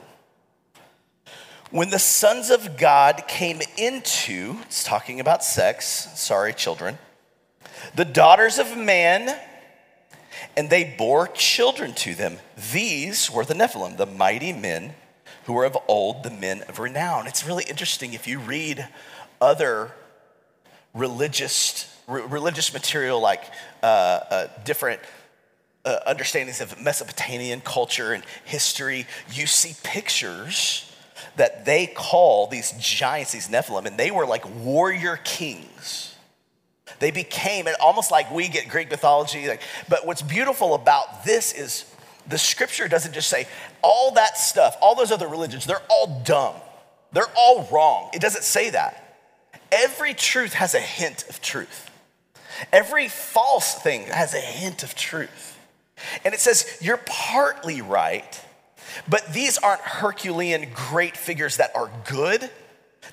When 1.70 1.90
the 1.90 1.98
sons 1.98 2.50
of 2.50 2.76
God 2.76 3.24
came 3.26 3.60
into, 3.76 4.58
it's 4.62 4.84
talking 4.84 5.18
about 5.18 5.42
sex, 5.42 6.08
sorry, 6.14 6.52
children, 6.52 6.98
the 7.96 8.04
daughters 8.04 8.58
of 8.58 8.76
man, 8.76 9.36
and 10.56 10.70
they 10.70 10.94
bore 10.96 11.26
children 11.28 11.92
to 11.94 12.14
them. 12.14 12.38
These 12.72 13.30
were 13.30 13.44
the 13.44 13.54
Nephilim, 13.54 13.96
the 13.96 14.06
mighty 14.06 14.52
men 14.52 14.94
who 15.44 15.52
were 15.52 15.64
of 15.64 15.76
old, 15.88 16.22
the 16.22 16.30
men 16.30 16.62
of 16.68 16.78
renown. 16.78 17.26
It's 17.26 17.46
really 17.46 17.64
interesting 17.64 18.14
if 18.14 18.26
you 18.26 18.38
read 18.38 18.88
other 19.40 19.92
religious, 20.94 21.94
religious 22.06 22.72
material 22.72 23.20
like 23.20 23.42
uh, 23.82 23.86
uh, 23.86 24.46
different 24.64 25.00
uh, 25.84 25.98
understandings 26.06 26.60
of 26.60 26.80
Mesopotamian 26.80 27.60
culture 27.60 28.12
and 28.12 28.24
history, 28.44 29.06
you 29.32 29.46
see 29.46 29.74
pictures 29.82 30.90
that 31.36 31.64
they 31.64 31.86
call 31.86 32.46
these 32.46 32.72
giants, 32.78 33.32
these 33.32 33.48
Nephilim, 33.48 33.86
and 33.86 33.98
they 33.98 34.10
were 34.10 34.26
like 34.26 34.44
warrior 34.60 35.18
kings. 35.24 36.14
They 37.00 37.10
became, 37.10 37.66
and 37.66 37.76
almost 37.80 38.10
like 38.10 38.30
we 38.30 38.48
get 38.48 38.68
Greek 38.68 38.90
mythology. 38.90 39.48
Like, 39.48 39.60
but 39.88 40.06
what's 40.06 40.22
beautiful 40.22 40.74
about 40.74 41.24
this 41.24 41.52
is 41.52 41.84
the 42.26 42.38
scripture 42.38 42.88
doesn't 42.88 43.12
just 43.12 43.28
say 43.28 43.46
all 43.82 44.12
that 44.12 44.38
stuff, 44.38 44.76
all 44.80 44.94
those 44.94 45.10
other 45.10 45.28
religions, 45.28 45.66
they're 45.66 45.82
all 45.88 46.22
dumb. 46.24 46.54
They're 47.12 47.30
all 47.36 47.68
wrong. 47.70 48.10
It 48.12 48.20
doesn't 48.20 48.42
say 48.42 48.70
that. 48.70 49.18
Every 49.70 50.14
truth 50.14 50.52
has 50.54 50.74
a 50.74 50.80
hint 50.80 51.24
of 51.28 51.40
truth. 51.40 51.90
Every 52.72 53.08
false 53.08 53.74
thing 53.74 54.02
has 54.02 54.34
a 54.34 54.40
hint 54.40 54.82
of 54.82 54.94
truth. 54.94 55.58
And 56.24 56.34
it 56.34 56.40
says, 56.40 56.78
You're 56.80 57.00
partly 57.06 57.82
right, 57.82 58.40
but 59.08 59.32
these 59.32 59.58
aren't 59.58 59.80
Herculean 59.80 60.68
great 60.74 61.16
figures 61.16 61.56
that 61.56 61.74
are 61.74 61.90
good, 62.08 62.50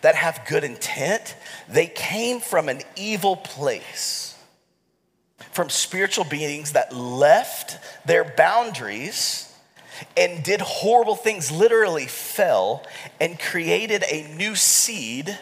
that 0.02 0.16
have 0.16 0.42
good 0.48 0.64
intent. 0.64 1.36
They 1.70 1.88
came 1.88 2.40
from 2.40 2.70
an 2.70 2.82
evil 2.96 3.36
place, 3.36 4.31
from 5.52 5.70
spiritual 5.70 6.26
beings 6.26 6.74
that 6.74 6.96
left 6.96 7.78
their 8.06 8.24
boundaries 8.24 9.54
and 10.18 10.44
did 10.44 10.62
horrible 10.62 11.16
things, 11.16 11.52
literally 11.52 12.08
fell 12.08 12.86
and 13.20 13.40
created 13.40 14.04
a 14.10 14.28
new 14.36 14.56
seed 14.56 15.38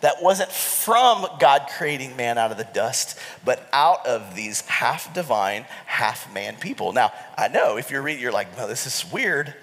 that 0.00 0.22
wasn't 0.22 0.52
from 0.52 1.26
God 1.40 1.66
creating 1.78 2.14
man 2.14 2.36
out 2.36 2.50
of 2.50 2.58
the 2.58 2.68
dust, 2.74 3.18
but 3.42 3.66
out 3.72 4.06
of 4.06 4.34
these 4.34 4.60
half 4.62 5.14
divine, 5.14 5.64
half 5.86 6.32
man 6.34 6.56
people. 6.56 6.92
Now, 6.92 7.12
I 7.38 7.48
know 7.48 7.78
if 7.78 7.90
you're 7.90 8.02
reading, 8.02 8.20
you're 8.20 8.32
like, 8.32 8.54
no, 8.56 8.68
this 8.68 8.86
is 8.86 9.10
weird. 9.10 9.54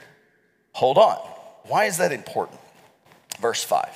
Hold 0.74 0.98
on. 0.98 1.18
Why 1.66 1.86
is 1.86 1.98
that 1.98 2.12
important? 2.12 2.60
Verse 3.40 3.64
5. 3.64 3.88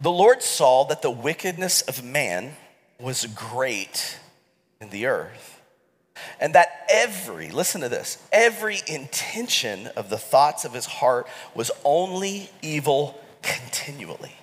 The 0.00 0.10
Lord 0.10 0.42
saw 0.42 0.84
that 0.84 1.02
the 1.02 1.10
wickedness 1.10 1.82
of 1.82 2.02
man 2.02 2.56
was 3.00 3.26
great 3.26 4.18
in 4.80 4.90
the 4.90 5.06
earth, 5.06 5.60
and 6.38 6.54
that 6.54 6.86
every, 6.90 7.50
listen 7.50 7.80
to 7.80 7.88
this, 7.88 8.18
every 8.32 8.78
intention 8.86 9.88
of 9.96 10.10
the 10.10 10.18
thoughts 10.18 10.64
of 10.64 10.74
his 10.74 10.86
heart 10.86 11.26
was 11.54 11.70
only 11.84 12.50
evil 12.62 13.20
continually. 13.42 14.34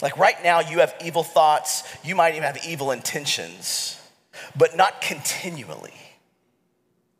Like 0.00 0.16
right 0.18 0.42
now, 0.42 0.60
you 0.60 0.80
have 0.80 0.94
evil 1.04 1.22
thoughts, 1.22 1.84
you 2.04 2.14
might 2.14 2.34
even 2.34 2.44
have 2.44 2.58
evil 2.66 2.90
intentions, 2.90 4.00
but 4.56 4.76
not 4.76 5.00
continually. 5.00 5.94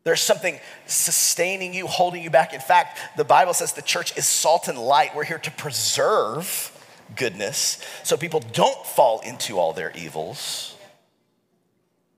There's 0.03 0.21
something 0.21 0.59
sustaining 0.85 1.73
you, 1.73 1.87
holding 1.87 2.21
you 2.21 2.29
back. 2.29 2.53
In 2.53 2.59
fact, 2.59 2.99
the 3.15 3.23
Bible 3.23 3.53
says 3.53 3.71
the 3.71 3.81
church 3.81 4.17
is 4.17 4.25
salt 4.25 4.67
and 4.67 4.77
light. 4.77 5.15
We're 5.15 5.23
here 5.23 5.37
to 5.37 5.51
preserve 5.51 6.72
goodness 7.15 7.79
so 8.03 8.17
people 8.17 8.41
don't 8.53 8.85
fall 8.85 9.19
into 9.21 9.57
all 9.57 9.73
their 9.73 9.91
evils. 9.95 10.75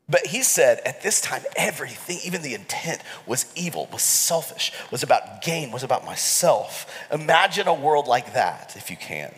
But 0.08 0.28
he 0.28 0.44
said 0.44 0.82
at 0.86 1.02
this 1.02 1.20
time, 1.20 1.42
everything, 1.56 2.20
even 2.24 2.44
the 2.44 2.54
intent, 2.54 3.02
was 3.26 3.52
evil, 3.56 3.90
was 3.92 4.04
selfish, 4.04 4.72
was 4.92 5.02
about 5.02 5.42
gain, 5.42 5.72
was 5.72 5.84
about 5.84 6.06
myself. 6.06 6.86
Imagine 7.12 7.68
a 7.68 7.74
world 7.74 8.08
like 8.08 8.34
that 8.34 8.76
if 8.78 8.92
you 8.92 8.98
can. 8.98 9.34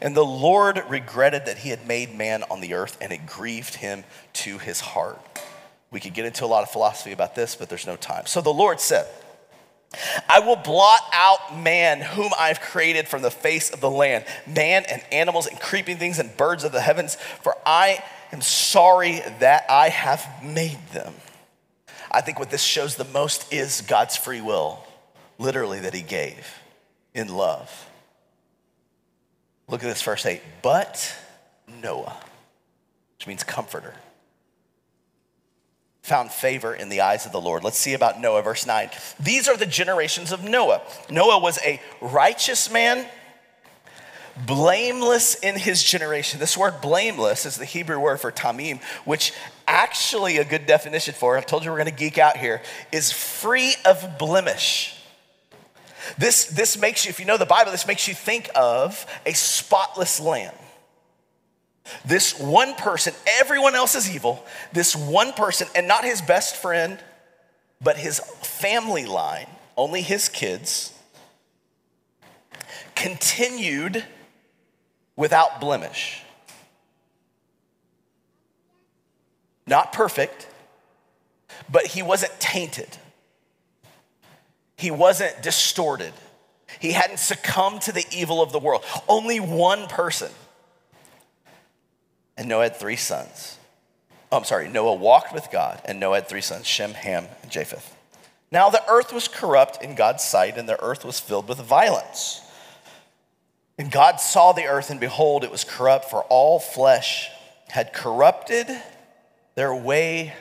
And 0.00 0.14
the 0.14 0.24
Lord 0.24 0.82
regretted 0.88 1.46
that 1.46 1.58
he 1.58 1.70
had 1.70 1.86
made 1.86 2.14
man 2.14 2.42
on 2.50 2.60
the 2.60 2.74
earth, 2.74 2.98
and 3.00 3.12
it 3.12 3.26
grieved 3.26 3.76
him 3.76 4.04
to 4.34 4.58
his 4.58 4.80
heart. 4.80 5.20
We 5.90 6.00
could 6.00 6.14
get 6.14 6.26
into 6.26 6.44
a 6.44 6.46
lot 6.46 6.62
of 6.62 6.70
philosophy 6.70 7.12
about 7.12 7.34
this, 7.34 7.54
but 7.54 7.68
there's 7.68 7.86
no 7.86 7.96
time. 7.96 8.26
So 8.26 8.40
the 8.40 8.52
Lord 8.52 8.80
said, 8.80 9.06
I 10.28 10.40
will 10.40 10.56
blot 10.56 11.02
out 11.12 11.58
man 11.58 12.00
whom 12.00 12.32
I've 12.38 12.60
created 12.60 13.08
from 13.08 13.22
the 13.22 13.30
face 13.30 13.70
of 13.70 13.80
the 13.80 13.90
land, 13.90 14.24
man 14.46 14.84
and 14.90 15.02
animals 15.12 15.46
and 15.46 15.60
creeping 15.60 15.96
things 15.96 16.18
and 16.18 16.36
birds 16.36 16.64
of 16.64 16.72
the 16.72 16.80
heavens, 16.80 17.16
for 17.42 17.56
I 17.64 18.02
am 18.32 18.40
sorry 18.40 19.20
that 19.40 19.64
I 19.68 19.88
have 19.88 20.26
made 20.42 20.78
them. 20.92 21.14
I 22.10 22.20
think 22.20 22.38
what 22.38 22.50
this 22.50 22.62
shows 22.62 22.96
the 22.96 23.04
most 23.04 23.52
is 23.52 23.80
God's 23.80 24.16
free 24.16 24.40
will, 24.40 24.84
literally, 25.38 25.80
that 25.80 25.94
He 25.94 26.02
gave 26.02 26.60
in 27.12 27.28
love. 27.28 27.88
Look 29.68 29.82
at 29.82 29.86
this 29.86 30.02
verse 30.02 30.24
8. 30.24 30.40
But 30.62 31.14
Noah, 31.82 32.16
which 33.16 33.26
means 33.26 33.42
comforter 33.42 33.94
found 36.04 36.30
favor 36.30 36.74
in 36.74 36.90
the 36.90 37.00
eyes 37.00 37.24
of 37.24 37.32
the 37.32 37.40
Lord. 37.40 37.64
Let's 37.64 37.78
see 37.78 37.94
about 37.94 38.20
Noah, 38.20 38.42
verse 38.42 38.66
9. 38.66 38.90
These 39.18 39.48
are 39.48 39.56
the 39.56 39.64
generations 39.64 40.32
of 40.32 40.44
Noah. 40.44 40.82
Noah 41.08 41.38
was 41.38 41.58
a 41.64 41.80
righteous 42.02 42.70
man, 42.70 43.06
blameless 44.46 45.34
in 45.36 45.56
his 45.56 45.82
generation. 45.82 46.38
This 46.38 46.58
word 46.58 46.82
blameless 46.82 47.46
is 47.46 47.56
the 47.56 47.64
Hebrew 47.64 47.98
word 47.98 48.20
for 48.20 48.30
tamim, 48.30 48.82
which 49.06 49.32
actually 49.66 50.36
a 50.36 50.44
good 50.44 50.66
definition 50.66 51.14
for, 51.14 51.38
I 51.38 51.40
told 51.40 51.64
you 51.64 51.70
we're 51.70 51.78
gonna 51.78 51.90
geek 51.90 52.18
out 52.18 52.36
here, 52.36 52.60
is 52.92 53.10
free 53.10 53.74
of 53.86 54.18
blemish. 54.18 55.00
This, 56.18 56.44
this 56.44 56.76
makes 56.76 57.06
you, 57.06 57.08
if 57.08 57.18
you 57.18 57.24
know 57.24 57.38
the 57.38 57.46
Bible, 57.46 57.72
this 57.72 57.86
makes 57.86 58.06
you 58.06 58.12
think 58.12 58.50
of 58.54 59.06
a 59.24 59.32
spotless 59.32 60.20
lamb. 60.20 60.52
This 62.04 62.38
one 62.38 62.74
person, 62.74 63.14
everyone 63.38 63.74
else 63.74 63.94
is 63.94 64.14
evil. 64.14 64.44
This 64.72 64.96
one 64.96 65.32
person, 65.32 65.68
and 65.74 65.86
not 65.86 66.04
his 66.04 66.22
best 66.22 66.56
friend, 66.56 66.98
but 67.80 67.96
his 67.96 68.20
family 68.42 69.04
line, 69.04 69.46
only 69.76 70.00
his 70.00 70.28
kids, 70.28 70.92
continued 72.94 74.04
without 75.16 75.60
blemish. 75.60 76.22
Not 79.66 79.92
perfect, 79.92 80.48
but 81.70 81.86
he 81.86 82.02
wasn't 82.02 82.38
tainted. 82.38 82.88
He 84.76 84.90
wasn't 84.90 85.42
distorted. 85.42 86.12
He 86.80 86.92
hadn't 86.92 87.18
succumbed 87.18 87.82
to 87.82 87.92
the 87.92 88.04
evil 88.10 88.42
of 88.42 88.52
the 88.52 88.58
world. 88.58 88.84
Only 89.08 89.40
one 89.40 89.86
person 89.86 90.30
and 92.36 92.48
Noah 92.48 92.64
had 92.64 92.76
three 92.76 92.96
sons. 92.96 93.58
Oh, 94.32 94.38
I'm 94.38 94.44
sorry, 94.44 94.68
Noah 94.68 94.94
walked 94.94 95.32
with 95.32 95.48
God, 95.52 95.80
and 95.84 96.00
Noah 96.00 96.16
had 96.16 96.28
three 96.28 96.40
sons 96.40 96.66
Shem, 96.66 96.92
Ham, 96.92 97.26
and 97.42 97.50
Japheth. 97.50 97.96
Now 98.50 98.70
the 98.70 98.82
earth 98.88 99.12
was 99.12 99.28
corrupt 99.28 99.82
in 99.82 99.94
God's 99.94 100.24
sight, 100.24 100.58
and 100.58 100.68
the 100.68 100.82
earth 100.82 101.04
was 101.04 101.20
filled 101.20 101.48
with 101.48 101.58
violence. 101.58 102.40
And 103.78 103.90
God 103.90 104.20
saw 104.20 104.52
the 104.52 104.66
earth, 104.66 104.90
and 104.90 105.00
behold, 105.00 105.44
it 105.44 105.50
was 105.50 105.64
corrupt, 105.64 106.10
for 106.10 106.22
all 106.24 106.58
flesh 106.58 107.28
had 107.68 107.92
corrupted 107.92 108.68
their 109.56 109.74
way 109.74 110.32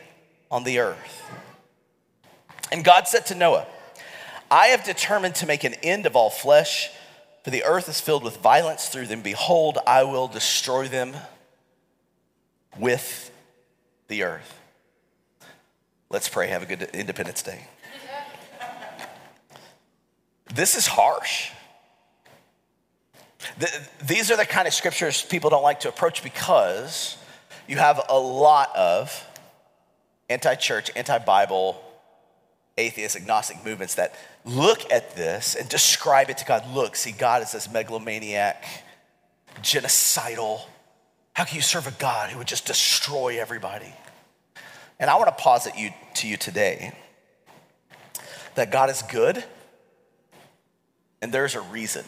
on 0.51 0.63
the 0.63 0.79
earth. 0.79 1.23
And 2.71 2.83
God 2.83 3.07
said 3.07 3.25
to 3.27 3.35
Noah, 3.35 3.65
I 4.49 4.67
have 4.67 4.83
determined 4.83 5.35
to 5.35 5.47
make 5.47 5.63
an 5.63 5.73
end 5.81 6.05
of 6.05 6.15
all 6.15 6.29
flesh, 6.29 6.91
for 7.43 7.49
the 7.49 7.63
earth 7.63 7.89
is 7.89 7.99
filled 7.99 8.23
with 8.23 8.37
violence 8.37 8.87
through 8.87 9.07
them. 9.07 9.21
Behold, 9.21 9.79
I 9.87 10.03
will 10.03 10.27
destroy 10.27 10.87
them 10.87 11.15
with 12.77 13.31
the 14.07 14.23
earth. 14.23 14.59
Let's 16.09 16.29
pray. 16.29 16.47
Have 16.47 16.63
a 16.63 16.65
good 16.65 16.83
Independence 16.93 17.41
Day. 17.41 17.65
This 20.53 20.75
is 20.75 20.85
harsh. 20.85 21.49
these 24.05 24.29
are 24.29 24.37
the 24.37 24.45
kind 24.45 24.67
of 24.67 24.73
scriptures 24.73 25.23
people 25.23 25.49
don't 25.49 25.63
like 25.63 25.79
to 25.81 25.89
approach 25.89 26.23
because 26.23 27.17
you 27.67 27.77
have 27.77 27.99
a 28.09 28.19
lot 28.19 28.75
of 28.75 29.25
anti 30.29 30.55
church, 30.55 30.91
anti 30.95 31.17
Bible, 31.17 31.81
atheist, 32.77 33.15
agnostic 33.15 33.65
movements 33.65 33.95
that 33.95 34.13
look 34.45 34.91
at 34.91 35.15
this 35.15 35.55
and 35.55 35.67
describe 35.69 36.29
it 36.29 36.37
to 36.37 36.45
God. 36.45 36.67
Look, 36.73 36.95
see, 36.95 37.11
God 37.11 37.41
is 37.41 37.51
this 37.51 37.71
megalomaniac, 37.71 38.63
genocidal, 39.61 40.61
how 41.33 41.43
can 41.43 41.55
you 41.55 41.61
serve 41.61 41.87
a 41.87 41.91
God 41.91 42.29
who 42.29 42.37
would 42.37 42.47
just 42.47 42.65
destroy 42.65 43.39
everybody? 43.41 43.91
And 44.99 45.09
I 45.09 45.15
want 45.15 45.35
to 45.35 45.43
posit 45.43 45.77
you, 45.77 45.89
to 46.15 46.27
you 46.27 46.37
today 46.37 46.93
that 48.55 48.71
God 48.71 48.89
is 48.89 49.01
good 49.01 49.43
and 51.21 51.31
there's 51.31 51.55
a 51.55 51.61
reason. 51.61 52.05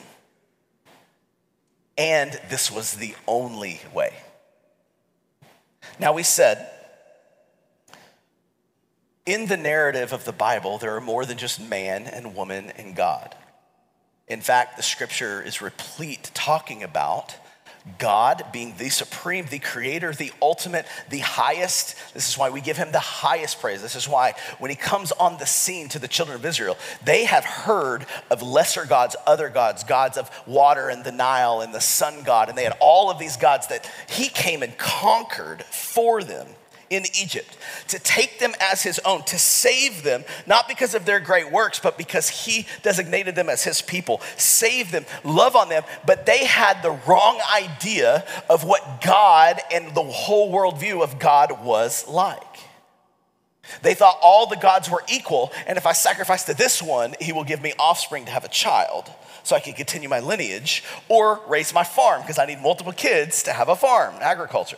And 1.98 2.40
this 2.50 2.72
was 2.72 2.94
the 2.94 3.16
only 3.28 3.82
way. 3.94 4.14
Now, 6.00 6.14
we 6.14 6.24
said 6.24 6.70
in 9.26 9.48
the 9.48 9.58
narrative 9.58 10.14
of 10.14 10.26
the 10.26 10.34
Bible, 10.34 10.78
there 10.78 10.96
are 10.96 11.02
more 11.02 11.26
than 11.26 11.38
just 11.38 11.60
man 11.60 12.04
and 12.04 12.36
woman 12.36 12.72
and 12.78 12.96
God. 12.96 13.34
In 14.28 14.42
fact, 14.42 14.78
the 14.78 14.84
scripture 14.84 15.42
is 15.42 15.62
replete 15.62 16.30
talking 16.34 16.84
about 16.84 17.36
God 18.00 18.44
being 18.52 18.74
the 18.78 18.90
supreme, 18.90 19.46
the 19.46 19.60
creator, 19.60 20.12
the 20.12 20.32
ultimate, 20.42 20.88
the 21.10 21.20
highest. 21.20 21.96
This 22.14 22.28
is 22.28 22.38
why 22.38 22.50
we 22.50 22.60
give 22.60 22.78
him 22.78 22.92
the 22.92 23.00
highest 23.00 23.60
praise. 23.60 23.82
This 23.82 23.96
is 23.96 24.10
why 24.10 24.34
when 24.58 24.72
he 24.72 24.76
comes 24.76 25.12
on 25.12 25.38
the 25.38 25.46
scene 25.46 25.88
to 25.90 26.00
the 26.00 26.08
children 26.08 26.36
of 26.36 26.46
Israel, 26.46 26.78
they 27.04 27.26
have 27.26 27.46
heard 27.46 28.08
of 28.32 28.42
lesser 28.42 28.86
gods, 28.86 29.16
other 29.28 29.50
gods, 29.50 29.84
gods 29.84 30.18
of 30.18 30.32
water 30.48 30.90
and 30.90 31.04
the 31.04 31.12
Nile 31.12 31.62
and 31.62 31.74
the 31.74 31.82
sun 31.82 32.24
god, 32.24 32.50
and 32.50 32.58
they 32.58 32.64
had 32.64 32.78
all 32.80 33.12
of 33.12 33.20
these 33.20 33.38
gods 33.38 33.68
that 33.68 33.90
he 34.10 34.30
came 34.30 34.64
and 34.64 34.76
conquered 34.78 35.64
for 35.64 36.24
them 36.24 36.48
in 36.90 37.04
Egypt, 37.20 37.58
to 37.88 38.00
take 38.00 38.40
them 38.40 38.54
as 38.60 38.84
his 38.84 39.00
own, 39.00 39.24
to 39.24 39.38
save 39.38 40.04
them, 40.04 40.24
not 40.46 40.68
because 40.68 40.96
of 40.96 41.06
their 41.06 41.20
great 41.20 41.52
works, 41.52 41.80
but 41.80 41.98
because 41.98 42.30
he 42.30 42.68
designated 42.84 43.36
them 43.36 43.50
as 43.50 43.64
his 43.64 43.82
people, 43.82 44.22
save 44.38 44.92
them, 44.92 45.06
love 45.24 45.56
on 45.56 45.70
them. 45.70 45.84
But 46.06 46.26
they 46.26 46.46
had 46.46 46.82
the 46.82 46.98
wrong 47.08 47.40
idea 47.54 48.26
of 48.50 48.64
what 48.64 49.02
God 49.02 49.60
and 49.72 49.94
the 49.96 50.04
whole 50.04 50.52
worldview 50.52 51.02
of 51.04 51.20
God 51.20 51.64
was 51.64 52.08
like. 52.08 52.42
They 53.82 53.94
thought 53.96 54.20
all 54.22 54.48
the 54.48 54.58
gods 54.58 54.90
were 54.90 55.04
equal, 55.12 55.52
and 55.66 55.78
if 55.78 55.86
I 55.86 55.94
sacrifice 55.94 56.44
to 56.46 56.54
this 56.54 56.82
one, 56.82 57.16
he 57.20 57.34
will 57.34 57.44
give 57.44 57.62
me 57.62 57.74
offspring 57.80 58.26
to 58.26 58.32
have 58.32 58.44
a 58.44 58.50
child 58.50 59.10
so 59.44 59.56
I 59.56 59.60
can 59.60 59.74
continue 59.74 60.10
my 60.10 60.20
lineage 60.20 60.84
or 61.08 61.40
raise 61.48 61.74
my 61.74 61.84
farm 61.84 62.22
because 62.22 62.40
I 62.40 62.46
need 62.46 62.62
multiple 62.62 62.94
kids 62.94 63.44
to 63.44 63.54
have 63.54 63.70
a 63.70 63.76
farm, 63.76 64.16
agriculture. 64.20 64.78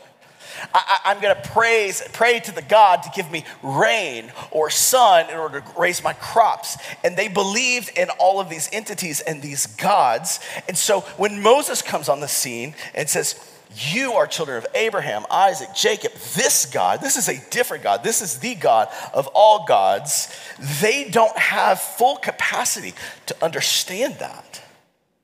I, 0.74 1.12
am 1.12 1.22
going 1.22 1.36
to 1.36 1.50
praise, 1.50 2.02
pray 2.14 2.40
to 2.40 2.52
the 2.52 2.62
God 2.62 3.04
to 3.04 3.10
give 3.16 3.32
me 3.32 3.46
rain 3.64 4.32
or 4.52 4.70
sun 4.70 5.30
in 5.30 5.38
order 5.38 5.62
to 5.62 5.80
raise 5.80 6.04
my 6.04 6.14
crops. 6.14 6.78
And 7.04 7.16
they 7.16 7.28
believed 7.28 7.98
in 7.98 8.10
all 8.20 8.40
of 8.40 8.50
these 8.50 8.70
entities 8.72 9.22
and 9.22 9.42
these 9.42 9.66
gods. 9.66 10.40
And 10.68 10.78
so 10.78 11.02
when 11.18 11.42
Moses 11.42 11.82
comes 11.82 12.10
on 12.10 12.20
the 12.20 12.28
scene 12.28 12.76
and 12.94 13.10
says, 13.10 13.36
you 13.76 14.14
are 14.14 14.28
children 14.28 14.58
of 14.58 14.66
Abraham, 14.76 15.26
Isaac, 15.30 15.70
Jacob. 15.76 16.14
This 16.14 16.66
God, 16.66 17.02
this 17.02 17.18
is 17.18 17.28
a 17.28 17.38
different 17.50 17.84
God. 17.84 18.04
This 18.04 18.22
is 18.22 18.40
the 18.40 18.56
God 18.56 18.88
of 19.14 19.28
all 19.34 19.66
gods. 19.66 20.34
They 20.82 21.10
don't 21.10 21.38
have 21.38 21.80
full 21.80 22.16
capacity 22.16 22.94
to 23.26 23.36
understand 23.44 24.16
that 24.20 24.64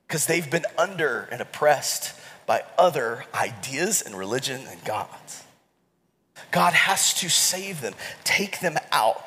because 0.08 0.26
they've 0.26 0.50
been 0.50 0.66
under 0.78 1.28
and 1.32 1.42
oppressed 1.42 2.14
by 2.46 2.64
other 2.78 3.26
ideas 3.34 4.02
and 4.02 4.16
religion 4.16 4.62
and 4.70 4.84
gods. 4.84 5.44
God 6.52 6.74
has 6.74 7.14
to 7.16 7.30
save 7.30 7.82
them, 7.82 7.94
take 8.24 8.60
them 8.60 8.78
out. 8.92 9.24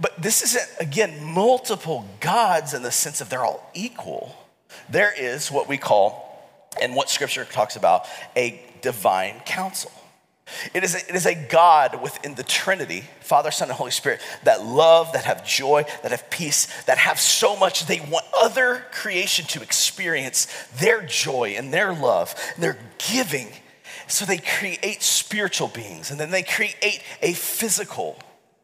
But 0.00 0.20
this 0.20 0.42
isn't, 0.42 0.68
again, 0.80 1.22
multiple 1.24 2.06
gods 2.20 2.74
in 2.74 2.82
the 2.82 2.92
sense 2.92 3.20
of 3.20 3.28
they're 3.28 3.44
all 3.44 3.68
equal. 3.74 4.36
There 4.88 5.12
is 5.16 5.50
what 5.50 5.68
we 5.68 5.76
call, 5.76 6.24
and 6.80 6.94
what 6.94 7.10
scripture 7.10 7.44
talks 7.44 7.76
about, 7.76 8.06
a 8.36 8.60
divine 8.80 9.40
council. 9.40 9.90
It 10.74 10.84
is, 10.84 10.94
a, 10.94 10.98
it 11.08 11.14
is 11.14 11.26
a 11.26 11.34
God 11.34 12.02
within 12.02 12.34
the 12.34 12.42
Trinity, 12.42 13.04
Father, 13.20 13.50
Son, 13.50 13.68
and 13.68 13.76
Holy 13.76 13.90
Spirit, 13.90 14.20
that 14.44 14.64
love, 14.64 15.12
that 15.12 15.24
have 15.24 15.46
joy, 15.46 15.84
that 16.02 16.10
have 16.10 16.30
peace, 16.30 16.66
that 16.84 16.98
have 16.98 17.18
so 17.20 17.56
much 17.56 17.86
they 17.86 18.00
want 18.00 18.24
other 18.36 18.84
creation 18.92 19.44
to 19.46 19.62
experience 19.62 20.46
their 20.78 21.02
joy 21.02 21.54
and 21.56 21.72
their 21.72 21.92
love, 21.92 22.34
and 22.54 22.62
their 22.62 22.78
giving. 23.12 23.48
So 24.06 24.24
they 24.24 24.38
create 24.38 25.02
spiritual 25.02 25.68
beings, 25.68 26.10
and 26.10 26.18
then 26.18 26.30
they 26.30 26.42
create 26.42 27.02
a 27.22 27.32
physical 27.32 28.18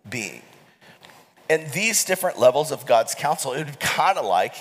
being. 0.08 0.42
And 1.50 1.70
these 1.72 2.04
different 2.04 2.38
levels 2.38 2.72
of 2.72 2.86
God's 2.86 3.14
counsel, 3.14 3.52
it 3.52 3.58
would 3.58 3.66
be 3.66 3.72
kind 3.78 4.16
of 4.16 4.24
like 4.24 4.54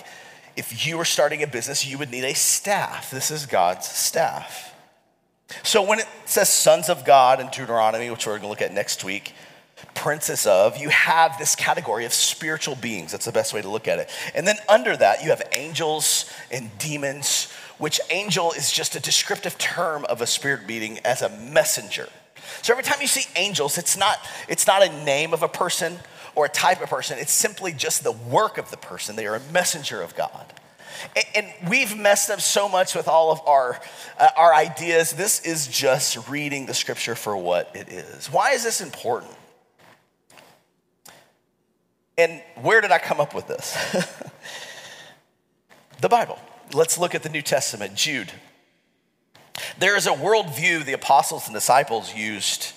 if 0.55 0.85
you 0.85 0.97
were 0.97 1.05
starting 1.05 1.41
a 1.41 1.47
business, 1.47 1.85
you 1.85 1.97
would 1.97 2.11
need 2.11 2.23
a 2.23 2.35
staff. 2.35 3.09
This 3.09 3.31
is 3.31 3.45
God's 3.45 3.87
staff. 3.87 4.72
So 5.61 5.83
when 5.83 5.99
it 5.99 6.07
says 6.25 6.49
sons 6.49 6.89
of 6.89 7.05
God 7.05 7.39
in 7.39 7.47
Deuteronomy, 7.47 8.09
which 8.09 8.25
we're 8.25 8.33
going 8.33 8.43
to 8.43 8.49
look 8.49 8.61
at 8.61 8.73
next 8.73 9.03
week, 9.03 9.33
princes 9.95 10.45
of, 10.45 10.77
you 10.77 10.89
have 10.89 11.37
this 11.37 11.55
category 11.55 12.05
of 12.05 12.13
spiritual 12.13 12.75
beings. 12.75 13.11
That's 13.11 13.25
the 13.25 13.31
best 13.31 13.53
way 13.53 13.61
to 13.61 13.69
look 13.69 13.87
at 13.87 13.99
it. 13.99 14.09
And 14.33 14.47
then 14.47 14.55
under 14.67 14.95
that, 14.97 15.23
you 15.23 15.29
have 15.29 15.41
angels 15.53 16.31
and 16.51 16.75
demons, 16.79 17.51
which 17.77 17.99
angel 18.09 18.51
is 18.53 18.71
just 18.71 18.95
a 18.95 18.99
descriptive 18.99 19.57
term 19.57 20.05
of 20.05 20.21
a 20.21 20.27
spirit 20.27 20.67
being 20.67 20.99
as 20.99 21.21
a 21.21 21.29
messenger. 21.29 22.09
So 22.61 22.73
every 22.73 22.83
time 22.83 23.01
you 23.01 23.07
see 23.07 23.29
angels, 23.35 23.77
it's 23.77 23.97
not, 23.97 24.17
it's 24.47 24.67
not 24.67 24.85
a 24.85 25.03
name 25.03 25.33
of 25.33 25.43
a 25.43 25.47
person 25.47 25.99
or 26.35 26.45
a 26.45 26.49
type 26.49 26.81
of 26.81 26.89
person, 26.89 27.19
it's 27.19 27.31
simply 27.31 27.73
just 27.73 28.03
the 28.03 28.11
work 28.11 28.57
of 28.57 28.71
the 28.71 28.77
person. 28.77 29.15
They 29.15 29.27
are 29.27 29.35
a 29.35 29.51
messenger 29.51 30.01
of 30.01 30.15
God. 30.15 30.51
And 31.35 31.47
we've 31.67 31.97
messed 31.97 32.29
up 32.29 32.41
so 32.41 32.69
much 32.69 32.95
with 32.95 33.07
all 33.07 33.31
of 33.31 33.41
our, 33.45 33.79
uh, 34.19 34.29
our 34.37 34.53
ideas. 34.53 35.13
This 35.13 35.41
is 35.41 35.67
just 35.67 36.29
reading 36.29 36.65
the 36.65 36.73
scripture 36.73 37.15
for 37.15 37.35
what 37.37 37.75
it 37.75 37.89
is. 37.89 38.31
Why 38.31 38.51
is 38.51 38.63
this 38.63 38.81
important? 38.81 39.31
And 42.17 42.41
where 42.61 42.81
did 42.81 42.91
I 42.91 42.99
come 42.99 43.19
up 43.19 43.33
with 43.33 43.47
this? 43.47 43.75
the 46.01 46.09
Bible. 46.09 46.39
Let's 46.73 46.97
look 46.97 47.15
at 47.15 47.23
the 47.23 47.29
New 47.29 47.41
Testament, 47.41 47.95
Jude. 47.95 48.31
There 49.77 49.97
is 49.97 50.07
a 50.07 50.11
worldview 50.11 50.85
the 50.85 50.93
apostles 50.93 51.47
and 51.47 51.53
disciples 51.53 52.13
used 52.13 52.73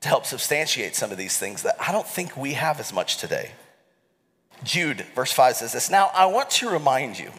to 0.00 0.08
help 0.08 0.26
substantiate 0.26 0.94
some 0.94 1.10
of 1.10 1.18
these 1.18 1.38
things 1.38 1.62
that 1.62 1.76
I 1.80 1.92
don't 1.92 2.06
think 2.06 2.36
we 2.36 2.54
have 2.54 2.80
as 2.80 2.92
much 2.92 3.16
today. 3.16 3.52
Jude, 4.62 5.00
verse 5.14 5.32
5 5.32 5.56
says 5.56 5.72
this 5.72 5.90
Now 5.90 6.10
I 6.14 6.26
want 6.26 6.50
to 6.50 6.70
remind 6.70 7.18
you 7.18 7.30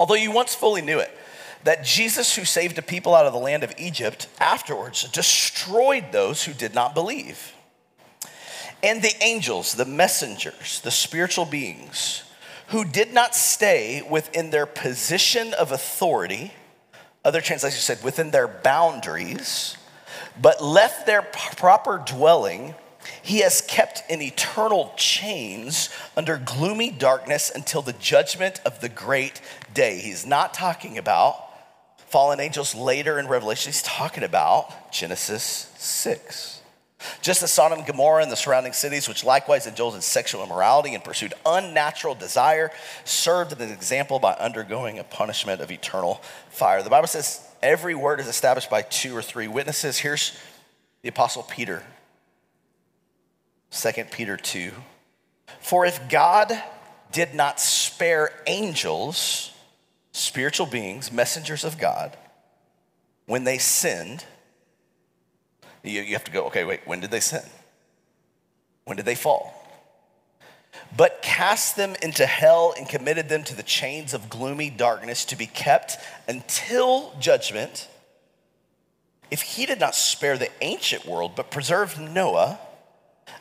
although 0.00 0.14
you 0.14 0.32
once 0.32 0.54
fully 0.54 0.80
knew 0.80 0.98
it, 0.98 1.16
that 1.62 1.84
Jesus, 1.84 2.34
who 2.34 2.44
saved 2.46 2.78
a 2.78 2.82
people 2.82 3.14
out 3.14 3.26
of 3.26 3.34
the 3.34 3.38
land 3.38 3.62
of 3.62 3.74
Egypt, 3.76 4.26
afterwards 4.40 5.04
destroyed 5.10 6.06
those 6.10 6.44
who 6.44 6.54
did 6.54 6.74
not 6.74 6.94
believe. 6.94 7.52
And 8.82 9.02
the 9.02 9.14
angels, 9.20 9.74
the 9.74 9.84
messengers, 9.84 10.80
the 10.80 10.90
spiritual 10.90 11.44
beings, 11.44 12.22
who 12.68 12.84
did 12.84 13.12
not 13.12 13.34
stay 13.34 14.00
within 14.08 14.48
their 14.48 14.64
position 14.64 15.52
of 15.52 15.70
authority, 15.70 16.54
other 17.22 17.42
translations 17.42 17.84
said 17.84 18.02
within 18.02 18.30
their 18.30 18.48
boundaries, 18.48 19.76
but 20.40 20.64
left 20.64 21.04
their 21.04 21.20
proper 21.20 22.02
dwelling 22.06 22.74
he 23.22 23.40
has 23.40 23.60
kept 23.60 24.02
in 24.08 24.20
eternal 24.22 24.92
chains 24.96 25.90
under 26.16 26.36
gloomy 26.36 26.90
darkness 26.90 27.50
until 27.54 27.82
the 27.82 27.92
judgment 27.94 28.60
of 28.64 28.80
the 28.80 28.88
great 28.88 29.40
day. 29.72 29.98
He's 29.98 30.26
not 30.26 30.54
talking 30.54 30.98
about 30.98 31.46
fallen 32.08 32.40
angels 32.40 32.74
later 32.74 33.18
in 33.18 33.28
Revelation, 33.28 33.70
he's 33.70 33.82
talking 33.82 34.24
about 34.24 34.92
Genesis 34.92 35.72
6. 35.76 36.60
Just 37.22 37.42
as 37.42 37.52
Sodom 37.52 37.78
and 37.78 37.86
Gomorrah 37.86 38.22
and 38.22 38.30
the 38.30 38.36
surrounding 38.36 38.72
cities, 38.72 39.08
which 39.08 39.24
likewise 39.24 39.66
indulged 39.66 39.96
in 39.96 40.02
sexual 40.02 40.42
immorality 40.42 40.94
and 40.94 41.02
pursued 41.02 41.32
unnatural 41.46 42.14
desire, 42.14 42.70
served 43.04 43.52
as 43.52 43.60
an 43.60 43.70
example 43.70 44.18
by 44.18 44.32
undergoing 44.34 44.98
a 44.98 45.04
punishment 45.04 45.62
of 45.62 45.70
eternal 45.70 46.20
fire. 46.50 46.82
The 46.82 46.90
Bible 46.90 47.08
says 47.08 47.46
every 47.62 47.94
word 47.94 48.20
is 48.20 48.28
established 48.28 48.68
by 48.68 48.82
two 48.82 49.16
or 49.16 49.22
three 49.22 49.48
witnesses. 49.48 49.98
Here's 49.98 50.36
the 51.02 51.08
Apostle 51.08 51.44
Peter 51.44 51.82
2 53.70 54.04
Peter 54.10 54.36
2. 54.36 54.72
For 55.60 55.86
if 55.86 56.08
God 56.08 56.52
did 57.12 57.34
not 57.34 57.60
spare 57.60 58.30
angels, 58.46 59.52
spiritual 60.12 60.66
beings, 60.66 61.12
messengers 61.12 61.64
of 61.64 61.78
God, 61.78 62.16
when 63.26 63.44
they 63.44 63.58
sinned, 63.58 64.24
you, 65.82 66.00
you 66.00 66.12
have 66.14 66.24
to 66.24 66.30
go, 66.30 66.46
okay, 66.46 66.64
wait, 66.64 66.80
when 66.84 67.00
did 67.00 67.10
they 67.10 67.20
sin? 67.20 67.42
When 68.84 68.96
did 68.96 69.06
they 69.06 69.14
fall? 69.14 69.56
But 70.96 71.22
cast 71.22 71.76
them 71.76 71.94
into 72.02 72.26
hell 72.26 72.74
and 72.76 72.88
committed 72.88 73.28
them 73.28 73.44
to 73.44 73.54
the 73.54 73.62
chains 73.62 74.14
of 74.14 74.28
gloomy 74.28 74.70
darkness 74.70 75.24
to 75.26 75.36
be 75.36 75.46
kept 75.46 75.96
until 76.26 77.14
judgment. 77.20 77.88
If 79.30 79.42
he 79.42 79.66
did 79.66 79.78
not 79.78 79.94
spare 79.94 80.36
the 80.36 80.50
ancient 80.60 81.06
world, 81.06 81.32
but 81.36 81.50
preserved 81.50 82.00
Noah, 82.00 82.58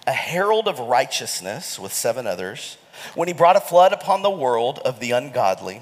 a 0.07 0.11
herald 0.11 0.67
of 0.67 0.79
righteousness 0.79 1.79
with 1.79 1.93
seven 1.93 2.27
others, 2.27 2.77
when 3.15 3.27
he 3.27 3.33
brought 3.33 3.55
a 3.55 3.61
flood 3.61 3.93
upon 3.93 4.21
the 4.21 4.29
world 4.29 4.79
of 4.79 4.99
the 4.99 5.11
ungodly, 5.11 5.81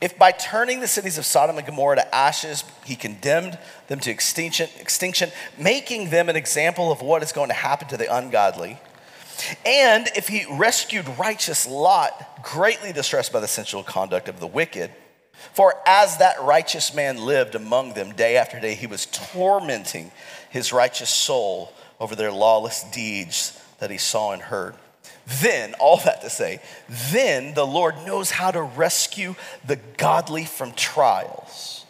if 0.00 0.18
by 0.18 0.32
turning 0.32 0.80
the 0.80 0.88
cities 0.88 1.16
of 1.16 1.24
Sodom 1.24 1.56
and 1.58 1.66
Gomorrah 1.66 1.96
to 1.96 2.14
ashes, 2.14 2.64
he 2.84 2.96
condemned 2.96 3.56
them 3.86 4.00
to 4.00 4.10
extinction, 4.10 4.68
extinction, 4.80 5.30
making 5.56 6.10
them 6.10 6.28
an 6.28 6.34
example 6.34 6.90
of 6.90 7.02
what 7.02 7.22
is 7.22 7.30
going 7.30 7.48
to 7.48 7.54
happen 7.54 7.86
to 7.88 7.96
the 7.96 8.12
ungodly, 8.14 8.78
and 9.64 10.08
if 10.16 10.28
he 10.28 10.44
rescued 10.50 11.06
righteous 11.18 11.66
Lot, 11.66 12.42
greatly 12.42 12.92
distressed 12.92 13.32
by 13.32 13.40
the 13.40 13.48
sensual 13.48 13.82
conduct 13.82 14.28
of 14.28 14.40
the 14.40 14.46
wicked, 14.46 14.90
for 15.54 15.74
as 15.86 16.18
that 16.18 16.40
righteous 16.42 16.94
man 16.94 17.24
lived 17.24 17.54
among 17.54 17.94
them 17.94 18.12
day 18.12 18.36
after 18.36 18.60
day, 18.60 18.74
he 18.74 18.86
was 18.86 19.06
tormenting 19.06 20.12
his 20.50 20.72
righteous 20.72 21.10
soul 21.10 21.72
over 22.00 22.14
their 22.14 22.32
lawless 22.32 22.84
deeds 22.90 23.58
that 23.78 23.90
he 23.90 23.98
saw 23.98 24.32
and 24.32 24.42
heard. 24.42 24.74
Then, 25.40 25.74
all 25.74 25.98
that 25.98 26.20
to 26.22 26.30
say, 26.30 26.60
then 26.88 27.54
the 27.54 27.66
Lord 27.66 27.94
knows 28.04 28.30
how 28.30 28.50
to 28.50 28.62
rescue 28.62 29.36
the 29.64 29.76
godly 29.96 30.44
from 30.44 30.72
trials 30.72 31.84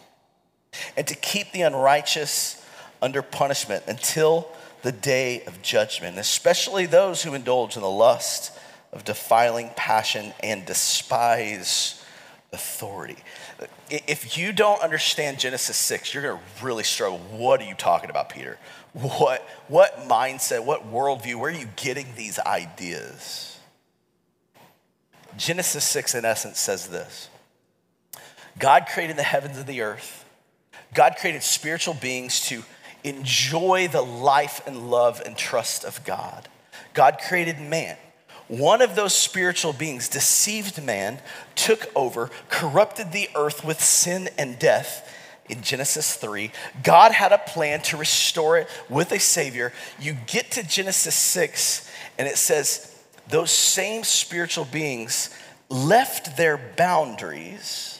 and 0.95 1.07
to 1.07 1.15
keep 1.15 1.51
the 1.51 1.61
unrighteous 1.61 2.63
under 3.01 3.21
punishment 3.21 3.83
until 3.87 4.47
the 4.83 4.91
day 4.91 5.43
of 5.45 5.61
judgment, 5.61 6.17
especially 6.17 6.85
those 6.85 7.23
who 7.23 7.33
indulge 7.33 7.75
in 7.75 7.81
the 7.81 7.89
lust 7.89 8.57
of 8.91 9.03
defiling 9.03 9.71
passion 9.75 10.33
and 10.41 10.65
despise 10.65 12.03
authority. 12.51 13.17
If 13.89 14.37
you 14.37 14.51
don't 14.53 14.81
understand 14.81 15.39
Genesis 15.39 15.75
6, 15.77 16.13
you're 16.13 16.23
going 16.23 16.37
to 16.37 16.65
really 16.65 16.83
struggle. 16.83 17.17
What 17.31 17.61
are 17.61 17.65
you 17.65 17.73
talking 17.73 18.09
about, 18.09 18.29
Peter? 18.29 18.59
What, 18.93 19.41
what 19.67 20.07
mindset, 20.07 20.63
what 20.65 20.91
worldview, 20.91 21.35
where 21.35 21.51
are 21.51 21.55
you 21.55 21.67
getting 21.75 22.05
these 22.15 22.37
ideas? 22.39 23.57
Genesis 25.35 25.83
6, 25.83 26.13
in 26.13 26.25
essence, 26.25 26.59
says 26.59 26.87
this 26.87 27.29
God 28.59 28.85
created 28.91 29.17
the 29.17 29.23
heavens 29.23 29.57
and 29.57 29.65
the 29.65 29.81
earth, 29.81 30.25
God 30.93 31.15
created 31.19 31.41
spiritual 31.43 31.95
beings 31.95 32.41
to 32.47 32.63
enjoy 33.03 33.87
the 33.87 34.01
life 34.01 34.61
and 34.65 34.89
love 34.89 35.21
and 35.25 35.35
trust 35.35 35.83
of 35.83 36.03
God. 36.05 36.47
God 36.93 37.17
created 37.27 37.59
man. 37.59 37.97
One 38.47 38.81
of 38.81 38.95
those 38.95 39.15
spiritual 39.15 39.73
beings 39.73 40.07
deceived 40.07 40.83
man, 40.83 41.19
took 41.55 41.89
over, 41.95 42.29
corrupted 42.49 43.11
the 43.11 43.29
earth 43.35 43.65
with 43.65 43.81
sin 43.81 44.29
and 44.37 44.59
death, 44.59 45.09
in 45.49 45.61
Genesis 45.61 46.15
3. 46.15 46.51
God 46.83 47.11
had 47.11 47.31
a 47.31 47.37
plan 47.37 47.81
to 47.83 47.97
restore 47.97 48.57
it 48.57 48.67
with 48.89 49.11
a 49.11 49.19
Savior. 49.19 49.73
You 49.99 50.15
get 50.27 50.51
to 50.51 50.63
Genesis 50.63 51.15
6, 51.15 51.89
and 52.17 52.27
it 52.27 52.37
says, 52.37 52.95
those 53.29 53.51
same 53.51 54.03
spiritual 54.03 54.65
beings 54.65 55.29
left 55.69 56.37
their 56.37 56.57
boundaries 56.77 57.99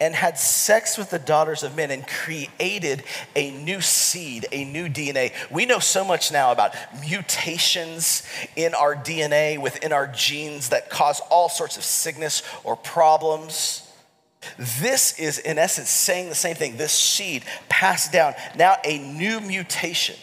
and 0.00 0.14
had 0.14 0.38
sex 0.38 0.98
with 0.98 1.10
the 1.10 1.18
daughters 1.18 1.62
of 1.62 1.76
men 1.76 1.90
and 1.90 2.06
created 2.06 3.02
a 3.34 3.50
new 3.52 3.80
seed, 3.80 4.44
a 4.52 4.64
new 4.64 4.88
DNA. 4.88 5.32
We 5.50 5.64
know 5.64 5.78
so 5.78 6.04
much 6.04 6.32
now 6.32 6.52
about 6.52 6.74
mutations 7.08 8.22
in 8.56 8.74
our 8.74 8.94
DNA, 8.94 9.58
within 9.58 9.92
our 9.92 10.06
genes 10.06 10.70
that 10.70 10.90
cause 10.90 11.20
all 11.30 11.48
sorts 11.48 11.76
of 11.76 11.84
sickness 11.84 12.42
or 12.64 12.76
problems. 12.76 13.85
This 14.58 15.18
is, 15.18 15.38
in 15.38 15.58
essence, 15.58 15.90
saying 15.90 16.28
the 16.28 16.34
same 16.34 16.54
thing. 16.54 16.76
This 16.76 16.92
seed 16.92 17.44
passed 17.68 18.12
down, 18.12 18.34
now 18.56 18.76
a 18.84 18.98
new 18.98 19.40
mutation 19.40 20.16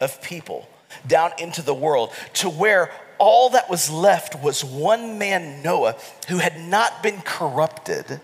of 0.00 0.20
people 0.22 0.68
down 1.06 1.30
into 1.38 1.62
the 1.62 1.74
world 1.74 2.12
to 2.34 2.50
where 2.50 2.90
all 3.18 3.50
that 3.50 3.70
was 3.70 3.88
left 3.88 4.42
was 4.42 4.64
one 4.64 5.18
man, 5.18 5.62
Noah, 5.62 5.96
who 6.28 6.38
had 6.38 6.60
not 6.60 7.02
been 7.02 7.20
corrupted 7.22 8.20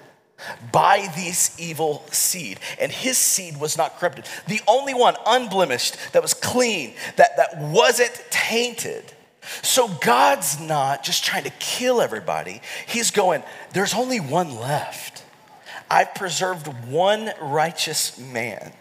by 0.73 1.09
this 1.17 1.59
evil 1.59 2.05
seed. 2.11 2.59
And 2.81 2.91
his 2.91 3.17
seed 3.19 3.61
was 3.61 3.77
not 3.79 3.99
corrupted. 3.99 4.25
The 4.47 4.61
only 4.67 4.95
one 4.95 5.15
unblemished 5.27 5.97
that 6.13 6.23
was 6.23 6.35
clean, 6.35 6.95
that, 7.17 7.37
that 7.37 7.59
wasn't 7.59 8.13
tainted. 8.31 9.05
So 9.63 9.89
God's 9.89 10.61
not 10.61 11.05
just 11.05 11.25
trying 11.25 11.45
to 11.45 11.53
kill 11.59 12.01
everybody. 12.01 12.61
He's 12.87 13.11
going, 13.11 13.43
there's 13.73 13.95
only 13.95 14.21
one 14.21 14.57
left. 14.57 15.25
I've 15.91 16.15
preserved 16.15 16.67
one 16.87 17.31
righteous 17.41 18.19
man 18.19 18.73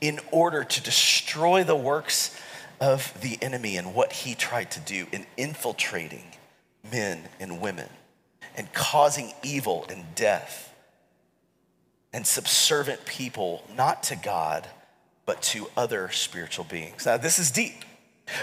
in 0.00 0.20
order 0.30 0.64
to 0.64 0.82
destroy 0.82 1.64
the 1.64 1.76
works 1.76 2.38
of 2.80 3.12
the 3.20 3.38
enemy 3.42 3.76
and 3.76 3.94
what 3.94 4.12
he 4.12 4.34
tried 4.34 4.70
to 4.72 4.80
do 4.80 5.06
in 5.12 5.26
infiltrating 5.36 6.24
men 6.90 7.28
and 7.38 7.60
women 7.60 7.88
and 8.56 8.72
causing 8.72 9.32
evil 9.42 9.86
and 9.88 10.04
death 10.14 10.74
and 12.12 12.26
subservient 12.26 13.04
people, 13.04 13.62
not 13.76 14.02
to 14.04 14.16
God, 14.16 14.66
but 15.26 15.42
to 15.42 15.68
other 15.76 16.10
spiritual 16.10 16.64
beings. 16.64 17.06
Now, 17.06 17.16
this 17.16 17.38
is 17.38 17.50
deep, 17.50 17.84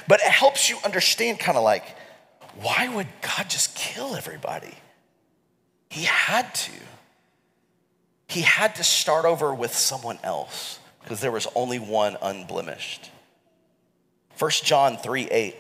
but 0.08 0.20
it 0.22 0.28
helps 0.28 0.70
you 0.70 0.78
understand 0.86 1.40
kind 1.40 1.58
of 1.58 1.64
like, 1.64 1.98
why 2.62 2.88
would 2.88 3.08
God 3.22 3.50
just 3.50 3.76
kill 3.76 4.16
everybody? 4.16 4.76
He 5.90 6.04
had 6.04 6.54
to. 6.56 6.72
He 8.28 8.42
had 8.42 8.76
to 8.76 8.84
start 8.84 9.26
over 9.26 9.54
with 9.54 9.74
someone 9.74 10.20
else 10.24 10.80
because 11.02 11.22
there 11.22 11.32
was 11.32 11.48
only 11.56 11.80
one 11.80 12.18
unblemished. 12.22 13.12
1 14.40 14.52
John 14.64 14.98
3 14.98 15.28
8 15.30 15.56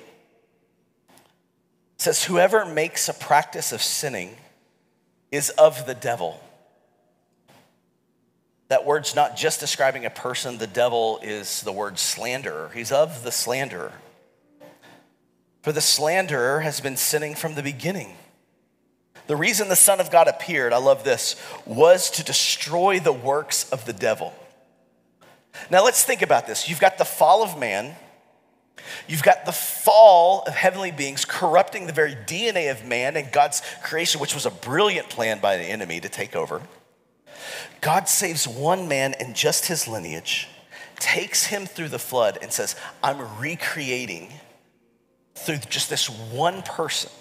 says, 1.97 2.23
Whoever 2.23 2.65
makes 2.65 3.07
a 3.07 3.13
practice 3.13 3.71
of 3.71 3.81
sinning 3.81 4.35
is 5.31 5.49
of 5.51 5.85
the 5.85 5.95
devil. 5.95 6.41
That 8.67 8.85
word's 8.85 9.15
not 9.15 9.37
just 9.37 9.59
describing 9.59 10.05
a 10.05 10.09
person, 10.09 10.57
the 10.57 10.67
devil 10.67 11.19
is 11.21 11.61
the 11.61 11.71
word 11.71 11.99
slanderer. 11.99 12.71
He's 12.73 12.91
of 12.91 13.23
the 13.23 13.31
slanderer. 13.31 13.93
For 15.61 15.71
the 15.71 15.81
slanderer 15.81 16.61
has 16.61 16.79
been 16.79 16.97
sinning 16.97 17.35
from 17.35 17.55
the 17.55 17.63
beginning. 17.63 18.15
The 19.27 19.35
reason 19.35 19.69
the 19.69 19.75
Son 19.75 19.99
of 19.99 20.11
God 20.11 20.27
appeared, 20.27 20.73
I 20.73 20.77
love 20.77 21.03
this, 21.03 21.35
was 21.65 22.09
to 22.11 22.23
destroy 22.23 22.99
the 22.99 23.13
works 23.13 23.69
of 23.71 23.85
the 23.85 23.93
devil. 23.93 24.33
Now 25.69 25.83
let's 25.83 26.03
think 26.03 26.21
about 26.21 26.47
this. 26.47 26.69
You've 26.69 26.79
got 26.79 26.97
the 26.97 27.05
fall 27.05 27.43
of 27.43 27.57
man, 27.57 27.95
You've 29.07 29.23
got 29.23 29.45
the 29.45 29.51
fall 29.51 30.43
of 30.47 30.55
heavenly 30.55 30.91
beings 30.91 31.25
corrupting 31.25 31.87
the 31.87 31.93
very 31.93 32.15
DNA 32.15 32.71
of 32.71 32.85
man 32.85 33.15
and 33.15 33.31
God's 33.31 33.61
creation, 33.83 34.21
which 34.21 34.33
was 34.33 34.45
a 34.45 34.51
brilliant 34.51 35.09
plan 35.09 35.39
by 35.39 35.57
the 35.57 35.63
enemy 35.63 35.99
to 35.99 36.09
take 36.09 36.35
over. 36.35 36.61
God 37.81 38.07
saves 38.09 38.47
one 38.47 38.87
man 38.87 39.13
and 39.19 39.35
just 39.35 39.67
his 39.67 39.87
lineage, 39.87 40.47
takes 40.97 41.45
him 41.47 41.65
through 41.65 41.89
the 41.89 41.99
flood, 41.99 42.39
and 42.41 42.51
says, 42.51 42.75
I'm 43.03 43.39
recreating 43.39 44.33
through 45.35 45.57
just 45.69 45.89
this 45.89 46.09
one 46.09 46.61
person 46.63 47.11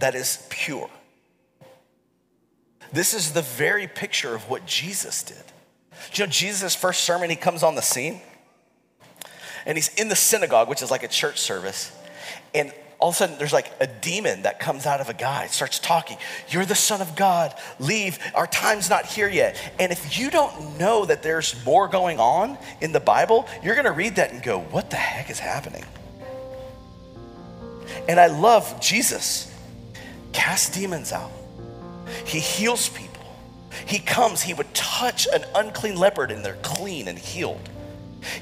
that 0.00 0.14
is 0.14 0.46
pure. 0.50 0.90
This 2.92 3.14
is 3.14 3.32
the 3.32 3.42
very 3.42 3.86
picture 3.86 4.34
of 4.34 4.50
what 4.50 4.66
Jesus 4.66 5.22
did. 5.22 5.36
Do 6.12 6.22
you 6.22 6.26
know 6.26 6.32
Jesus' 6.32 6.74
first 6.74 7.04
sermon, 7.04 7.30
he 7.30 7.36
comes 7.36 7.62
on 7.62 7.74
the 7.76 7.82
scene? 7.82 8.20
and 9.66 9.76
he's 9.76 9.88
in 9.94 10.08
the 10.08 10.16
synagogue, 10.16 10.68
which 10.68 10.82
is 10.82 10.90
like 10.90 11.02
a 11.02 11.08
church 11.08 11.38
service. 11.38 11.92
And 12.54 12.72
all 12.98 13.10
of 13.10 13.14
a 13.14 13.18
sudden, 13.18 13.38
there's 13.38 13.52
like 13.52 13.72
a 13.80 13.86
demon 13.86 14.42
that 14.42 14.60
comes 14.60 14.84
out 14.84 15.00
of 15.00 15.08
a 15.08 15.14
guy, 15.14 15.46
starts 15.46 15.78
talking. 15.78 16.18
You're 16.48 16.66
the 16.66 16.74
Son 16.74 17.00
of 17.00 17.16
God. 17.16 17.54
Leave. 17.78 18.18
Our 18.34 18.46
time's 18.46 18.90
not 18.90 19.06
here 19.06 19.28
yet. 19.28 19.56
And 19.78 19.90
if 19.90 20.18
you 20.18 20.30
don't 20.30 20.78
know 20.78 21.06
that 21.06 21.22
there's 21.22 21.64
more 21.64 21.88
going 21.88 22.20
on 22.20 22.58
in 22.80 22.92
the 22.92 23.00
Bible, 23.00 23.46
you're 23.62 23.74
going 23.74 23.86
to 23.86 23.92
read 23.92 24.16
that 24.16 24.32
and 24.32 24.42
go, 24.42 24.60
What 24.60 24.90
the 24.90 24.96
heck 24.96 25.30
is 25.30 25.38
happening? 25.38 25.84
And 28.08 28.20
I 28.20 28.26
love 28.26 28.80
Jesus 28.80 29.49
cast 30.32 30.74
demons 30.74 31.12
out, 31.12 31.30
he 32.24 32.38
heals 32.38 32.88
people. 32.88 33.08
He 33.86 33.98
comes, 33.98 34.42
he 34.42 34.54
would 34.54 34.72
touch 34.74 35.26
an 35.32 35.44
unclean 35.54 35.96
leopard, 35.96 36.30
and 36.30 36.44
they're 36.44 36.58
clean 36.62 37.08
and 37.08 37.18
healed. 37.18 37.68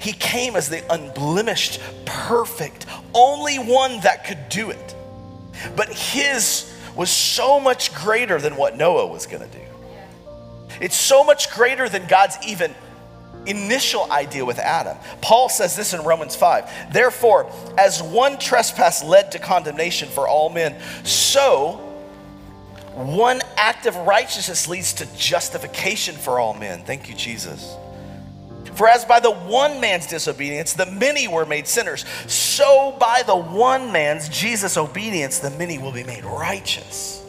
He 0.01 0.13
came 0.13 0.57
as 0.57 0.69
the 0.69 0.83
unblemished, 0.93 1.81
perfect, 2.05 2.87
only 3.15 3.57
one 3.57 4.01
that 4.01 4.25
could 4.25 4.49
do 4.49 4.71
it. 4.71 4.95
But 5.77 5.89
his 5.91 6.75
was 6.97 7.11
so 7.11 7.61
much 7.61 7.95
greater 7.95 8.41
than 8.41 8.57
what 8.57 8.77
Noah 8.77 9.07
was 9.07 9.27
going 9.27 9.49
to 9.49 9.59
do. 9.59 9.65
It's 10.81 10.97
so 10.97 11.25
much 11.25 11.51
greater 11.53 11.89
than 11.89 12.07
God's 12.07 12.37
even 12.47 12.75
initial 13.49 14.11
idea 14.11 14.45
with 14.45 14.59
Adam. 14.59 14.97
Paul 15.21 15.49
says 15.49 15.77
this 15.77 15.95
in 15.95 16.03
Romans 16.03 16.37
5. 16.37 16.93
Therefore, 16.93 17.51
as 17.77 18.03
one 18.03 18.39
trespass 18.39 19.03
led 19.03 19.33
to 19.33 19.39
condemnation 19.39 20.09
for 20.09 20.29
all 20.29 20.51
men, 20.51 20.81
so 21.05 21.85
one 22.95 23.41
act 23.57 23.87
of 23.87 23.97
righteousness 23.97 24.69
leads 24.69 24.93
to 24.95 25.17
justification 25.17 26.17
for 26.17 26.41
all 26.41 26.55
men. 26.55 26.83
Thank 26.83 27.09
you, 27.09 27.15
Jesus. 27.15 27.77
For 28.75 28.89
as 28.89 29.05
by 29.05 29.21
the 29.21 29.31
one 29.31 29.81
man's 29.81 30.07
disobedience 30.07 30.73
the 30.73 30.87
many 30.87 31.27
were 31.27 31.47
made 31.47 31.67
sinners, 31.67 32.05
so 32.29 32.97
by 32.99 33.23
the 33.27 33.37
one 33.37 33.91
man's, 33.93 34.29
Jesus' 34.29 34.77
obedience, 34.77 35.39
the 35.39 35.51
many 35.51 35.79
will 35.79 35.93
be 35.93 36.05
made 36.05 36.25
righteous. 36.25 37.25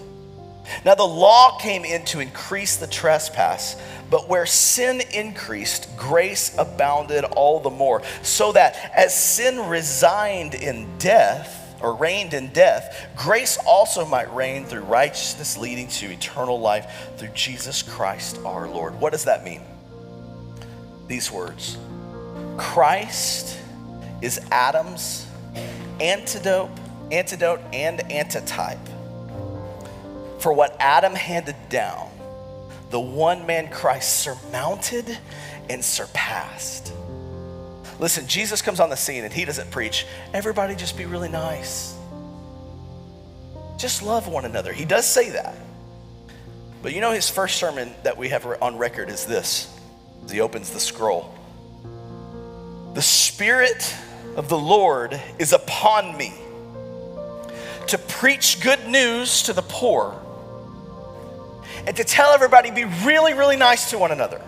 Now 0.86 0.96
the 0.96 1.04
law 1.04 1.58
came 1.58 1.86
in 1.86 2.06
to 2.06 2.20
increase 2.20 2.78
the 2.78 2.88
trespass, 2.88 3.76
but 4.10 4.28
where 4.28 4.46
sin 4.46 5.02
increased, 5.14 5.96
grace 5.98 6.56
abounded 6.58 7.24
all 7.26 7.60
the 7.60 7.70
more, 7.70 8.02
so 8.22 8.52
that 8.52 8.92
as 8.96 9.16
sin 9.16 9.68
resigned 9.68 10.54
in 10.56 10.98
death, 10.98 11.58
or 11.82 11.94
reigned 11.96 12.34
in 12.34 12.52
death, 12.52 13.08
grace 13.16 13.58
also 13.66 14.06
might 14.06 14.34
reign 14.36 14.66
through 14.66 14.82
righteousness, 14.82 15.58
leading 15.58 15.88
to 15.88 16.12
eternal 16.12 16.60
life 16.60 17.10
through 17.18 17.30
Jesus 17.30 17.82
Christ 17.82 18.38
our 18.44 18.68
Lord. 18.68 19.00
What 19.00 19.14
does 19.14 19.24
that 19.26 19.46
mean? 19.46 19.62
these 21.10 21.30
words 21.30 21.78
Christ 22.56 23.58
is 24.22 24.40
Adam's 24.52 25.26
antidote, 26.00 26.70
antidote 27.12 27.60
and 27.74 28.10
antitype 28.12 28.80
for 30.40 30.54
what 30.54 30.76
Adam 30.80 31.14
handed 31.14 31.56
down. 31.68 32.09
The 32.90 33.00
one 33.00 33.46
man 33.46 33.70
Christ 33.70 34.20
surmounted 34.20 35.18
and 35.70 35.84
surpassed. 35.84 36.92
Listen, 38.00 38.28
Jesus 38.28 38.62
comes 38.62 38.80
on 38.80 38.90
the 38.90 38.96
scene 38.96 39.24
and 39.24 39.34
he 39.34 39.46
doesn't 39.46 39.72
preach, 39.72 40.06
everybody 40.34 40.76
just 40.76 40.98
be 40.98 41.06
really 41.06 41.30
nice. 41.30 41.96
Just 43.78 44.02
love 44.02 44.28
one 44.28 44.46
another. 44.46 44.74
He 44.74 44.86
does 44.86 45.06
say 45.06 45.30
that. 45.32 45.56
But 46.82 46.94
you 46.94 47.02
know, 47.02 47.12
his 47.12 47.30
first 47.30 47.58
sermon 47.58 47.94
that 48.04 48.18
we 48.18 48.30
have 48.30 48.46
on 48.62 48.78
record 48.78 49.10
is 49.10 49.26
this 49.26 49.74
as 50.24 50.32
he 50.32 50.40
opens 50.40 50.72
the 50.72 50.80
scroll. 50.80 51.34
The 52.94 53.02
Spirit 53.02 53.96
of 54.36 54.50
the 54.50 54.58
Lord 54.58 55.20
is 55.38 55.54
upon 55.54 56.18
me 56.18 56.34
to 57.88 57.98
preach 57.98 58.62
good 58.62 58.88
news 58.88 59.44
to 59.44 59.54
the 59.54 59.62
poor 59.62 60.20
and 61.86 61.96
to 61.96 62.04
tell 62.04 62.32
everybody 62.32 62.72
be 62.72 62.86
really, 63.04 63.34
really 63.34 63.58
nice 63.58 63.90
to 63.92 63.98
one 63.98 64.12
another. 64.12 64.42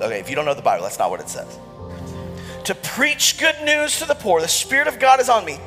Okay, 0.00 0.20
if 0.20 0.30
you 0.30 0.36
don't 0.36 0.44
know 0.44 0.54
the 0.54 0.62
Bible, 0.62 0.84
that's 0.84 0.98
not 0.98 1.10
what 1.10 1.20
it 1.20 1.28
says. 1.28 1.58
To 2.64 2.74
preach 2.74 3.38
good 3.38 3.56
news 3.64 3.98
to 3.98 4.04
the 4.04 4.14
poor, 4.14 4.40
the 4.40 4.48
Spirit 4.48 4.88
of 4.88 4.98
God 4.98 5.20
is 5.20 5.28
on 5.28 5.44
me, 5.44 5.58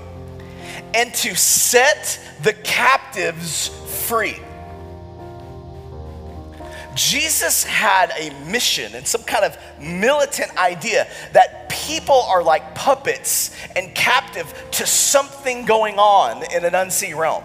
and 0.93 1.13
to 1.15 1.35
set 1.35 2.19
the 2.43 2.53
captives 2.53 3.69
free 4.07 4.37
Jesus 6.95 7.63
had 7.63 8.11
a 8.17 8.31
mission 8.45 8.93
and 8.95 9.07
some 9.07 9.23
kind 9.23 9.45
of 9.45 9.57
militant 9.79 10.55
idea 10.57 11.07
that 11.33 11.69
people 11.69 12.21
are 12.23 12.43
like 12.43 12.75
puppets 12.75 13.55
and 13.75 13.93
captive 13.95 14.53
to 14.71 14.85
something 14.85 15.65
going 15.65 15.97
on 15.97 16.43
in 16.53 16.65
an 16.65 16.75
unseen 16.75 17.15
realm. 17.15 17.43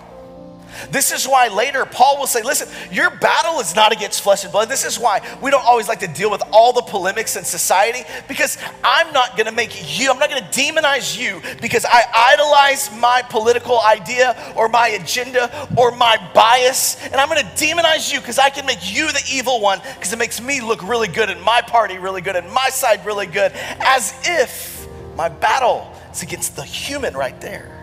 This 0.91 1.13
is 1.13 1.27
why 1.27 1.49
later 1.49 1.85
Paul 1.85 2.19
will 2.19 2.27
say, 2.27 2.43
listen, 2.43 2.69
your 2.91 3.11
battle 3.11 3.61
is 3.61 3.75
not 3.75 3.93
against 3.93 4.23
flesh 4.23 4.45
and 4.45 4.53
blood. 4.53 4.69
This 4.69 4.85
is 4.85 4.99
why 4.99 5.21
we 5.43 5.51
don't 5.51 5.65
always 5.65 5.89
like 5.89 6.01
to 6.01 6.09
deal 6.09 6.31
with 6.31 6.43
all 6.53 6.73
the 6.73 6.83
polemics 6.83 7.37
in 7.37 7.45
society 7.45 8.01
because 8.29 8.59
I'm 8.85 9.13
not 9.13 9.37
going 9.37 9.47
to 9.47 9.53
make 9.53 9.99
you, 9.99 10.11
I'm 10.11 10.19
not 10.19 10.31
going 10.31 10.43
to 10.43 10.49
demonize 10.49 11.19
you 11.19 11.41
because 11.61 11.85
I 11.85 12.03
idolize 12.33 12.91
my 12.99 13.23
political 13.29 13.81
idea 13.81 14.53
or 14.57 14.69
my 14.69 14.89
agenda 14.89 15.69
or 15.77 15.91
my 15.93 16.17
bias. 16.35 17.03
And 17.07 17.17
I'm 17.17 17.29
going 17.29 17.41
to 17.41 17.51
demonize 17.53 18.13
you 18.13 18.21
because 18.21 18.39
I 18.39 18.51
can 18.51 18.67
make 18.67 18.95
you 18.95 19.11
the 19.13 19.23
evil 19.31 19.61
one 19.61 19.81
because 19.95 20.13
it 20.13 20.19
makes 20.19 20.41
me 20.41 20.61
look 20.61 20.83
really 20.83 21.09
good 21.09 21.31
and 21.31 21.41
my 21.43 21.61
party 21.61 21.99
really 21.99 22.21
good 22.21 22.37
and 22.37 22.51
my 22.51 22.69
side 22.69 23.05
really 23.05 23.27
good 23.27 23.53
as 23.81 24.15
if 24.25 24.87
my 25.17 25.29
battle 25.29 25.91
is 26.13 26.23
against 26.23 26.57
the 26.57 26.65
human 26.65 27.15
right 27.15 27.41
there. 27.41 27.76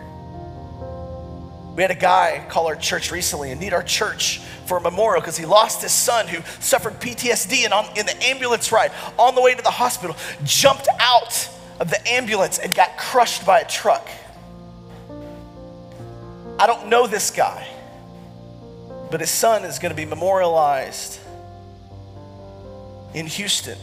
We 1.76 1.82
had 1.82 1.92
a 1.92 1.96
guy 1.96 2.46
call 2.50 2.68
our 2.68 2.76
church 2.76 3.12
recently 3.12 3.52
and 3.52 3.60
need 3.60 3.74
our 3.74 3.84
church 3.84 4.40
for 4.66 4.78
a 4.78 4.82
memorial 4.82 5.22
because 5.22 5.38
he 5.38 5.46
lost 5.46 5.82
his 5.82 5.92
son 5.92 6.28
who 6.28 6.42
suffered 6.60 6.94
PTSD 7.00 7.66
and 7.66 7.74
on, 7.74 7.86
in 7.98 8.06
the 8.06 8.24
ambulance 8.24 8.72
ride 8.72 8.92
on 9.18 9.34
the 9.34 9.42
way 9.42 9.56
to 9.56 9.62
the 9.62 9.72
hospital 9.72 10.16
jumped 10.44 10.88
out 11.00 11.50
of 11.80 11.90
the 11.90 12.08
ambulance 12.08 12.60
and 12.60 12.76
got 12.76 12.96
crushed 12.98 13.46
by 13.46 13.60
a 13.60 13.68
truck. 13.68 14.08
I 16.60 16.68
don't 16.68 16.88
know 16.90 17.08
this 17.08 17.32
guy, 17.32 17.68
but 19.10 19.20
his 19.20 19.32
son 19.32 19.66
is 19.66 19.80
going 19.80 19.90
to 19.90 19.96
be 19.96 20.06
memorialized 20.06 21.20
in 23.16 23.26
Houston. 23.26 23.78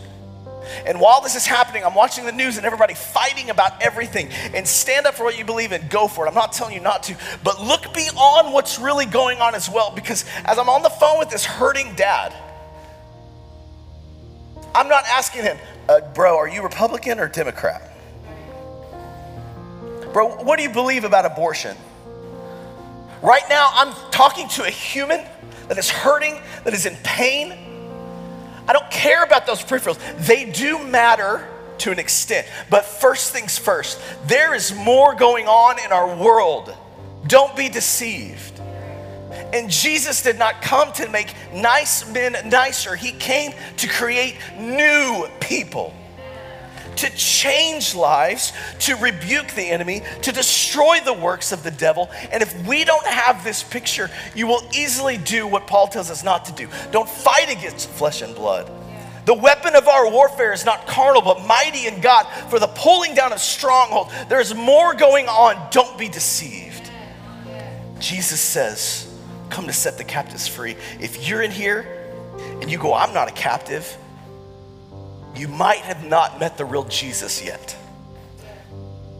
And 0.86 1.00
while 1.00 1.20
this 1.20 1.36
is 1.36 1.46
happening, 1.46 1.84
I'm 1.84 1.94
watching 1.94 2.24
the 2.24 2.32
news 2.32 2.56
and 2.56 2.66
everybody 2.66 2.94
fighting 2.94 3.50
about 3.50 3.80
everything. 3.82 4.28
And 4.54 4.66
stand 4.66 5.06
up 5.06 5.14
for 5.14 5.24
what 5.24 5.38
you 5.38 5.44
believe 5.44 5.72
in, 5.72 5.86
go 5.88 6.08
for 6.08 6.26
it. 6.26 6.28
I'm 6.28 6.34
not 6.34 6.52
telling 6.52 6.74
you 6.74 6.80
not 6.80 7.02
to, 7.04 7.16
but 7.44 7.60
look 7.60 7.92
beyond 7.94 8.52
what's 8.52 8.78
really 8.78 9.06
going 9.06 9.40
on 9.40 9.54
as 9.54 9.68
well. 9.68 9.90
Because 9.90 10.24
as 10.44 10.58
I'm 10.58 10.68
on 10.68 10.82
the 10.82 10.90
phone 10.90 11.18
with 11.18 11.30
this 11.30 11.44
hurting 11.44 11.94
dad, 11.94 12.34
I'm 14.74 14.88
not 14.88 15.04
asking 15.06 15.42
him, 15.42 15.58
uh, 15.88 16.00
bro, 16.14 16.36
are 16.36 16.48
you 16.48 16.62
Republican 16.62 17.18
or 17.18 17.28
Democrat? 17.28 17.90
Bro, 20.12 20.44
what 20.44 20.56
do 20.56 20.62
you 20.62 20.70
believe 20.70 21.04
about 21.04 21.24
abortion? 21.24 21.76
Right 23.22 23.42
now, 23.48 23.70
I'm 23.74 23.92
talking 24.10 24.48
to 24.50 24.64
a 24.64 24.70
human 24.70 25.24
that 25.68 25.78
is 25.78 25.90
hurting, 25.90 26.40
that 26.64 26.72
is 26.72 26.86
in 26.86 26.96
pain 27.04 27.69
I 28.70 28.72
don't 28.72 28.88
care 28.88 29.24
about 29.24 29.46
those 29.46 29.64
peripherals. 29.64 29.98
They 30.28 30.48
do 30.48 30.78
matter 30.78 31.44
to 31.78 31.90
an 31.90 31.98
extent. 31.98 32.46
But 32.70 32.84
first 32.84 33.32
things 33.32 33.58
first, 33.58 34.00
there 34.28 34.54
is 34.54 34.72
more 34.72 35.16
going 35.16 35.48
on 35.48 35.84
in 35.84 35.90
our 35.90 36.14
world. 36.14 36.72
Don't 37.26 37.56
be 37.56 37.68
deceived. 37.68 38.60
And 39.52 39.68
Jesus 39.68 40.22
did 40.22 40.38
not 40.38 40.62
come 40.62 40.92
to 40.92 41.08
make 41.08 41.34
nice 41.52 42.08
men 42.12 42.36
nicer, 42.48 42.94
He 42.94 43.10
came 43.10 43.54
to 43.78 43.88
create 43.88 44.36
new 44.56 45.26
people 45.40 45.92
to 46.96 47.10
change 47.16 47.94
lives, 47.94 48.52
to 48.80 48.96
rebuke 48.96 49.48
the 49.52 49.62
enemy, 49.62 50.02
to 50.22 50.32
destroy 50.32 51.00
the 51.04 51.12
works 51.12 51.52
of 51.52 51.62
the 51.62 51.70
devil. 51.70 52.10
And 52.30 52.42
if 52.42 52.66
we 52.66 52.84
don't 52.84 53.06
have 53.06 53.42
this 53.44 53.62
picture, 53.62 54.10
you 54.34 54.46
will 54.46 54.62
easily 54.74 55.16
do 55.16 55.46
what 55.46 55.66
Paul 55.66 55.88
tells 55.88 56.10
us 56.10 56.24
not 56.24 56.44
to 56.46 56.52
do. 56.52 56.68
Don't 56.90 57.08
fight 57.08 57.50
against 57.50 57.88
flesh 57.90 58.22
and 58.22 58.34
blood. 58.34 58.70
The 59.26 59.34
weapon 59.34 59.76
of 59.76 59.86
our 59.86 60.10
warfare 60.10 60.52
is 60.52 60.64
not 60.64 60.86
carnal, 60.86 61.22
but 61.22 61.46
mighty 61.46 61.86
in 61.86 62.00
God 62.00 62.24
for 62.48 62.58
the 62.58 62.66
pulling 62.66 63.14
down 63.14 63.32
of 63.32 63.40
strongholds. 63.40 64.12
There's 64.28 64.54
more 64.54 64.94
going 64.94 65.28
on. 65.28 65.70
Don't 65.70 65.98
be 65.98 66.08
deceived. 66.08 66.90
Jesus 68.00 68.40
says, 68.40 69.06
Come 69.50 69.66
to 69.66 69.72
set 69.72 69.98
the 69.98 70.04
captives 70.04 70.48
free. 70.48 70.76
If 71.00 71.28
you're 71.28 71.42
in 71.42 71.50
here 71.50 71.86
and 72.60 72.70
you 72.70 72.78
go, 72.78 72.94
I'm 72.94 73.12
not 73.12 73.28
a 73.28 73.32
captive, 73.32 73.96
you 75.40 75.48
might 75.48 75.80
have 75.80 76.04
not 76.04 76.38
met 76.38 76.58
the 76.58 76.64
real 76.64 76.84
Jesus 76.84 77.42
yet. 77.42 77.74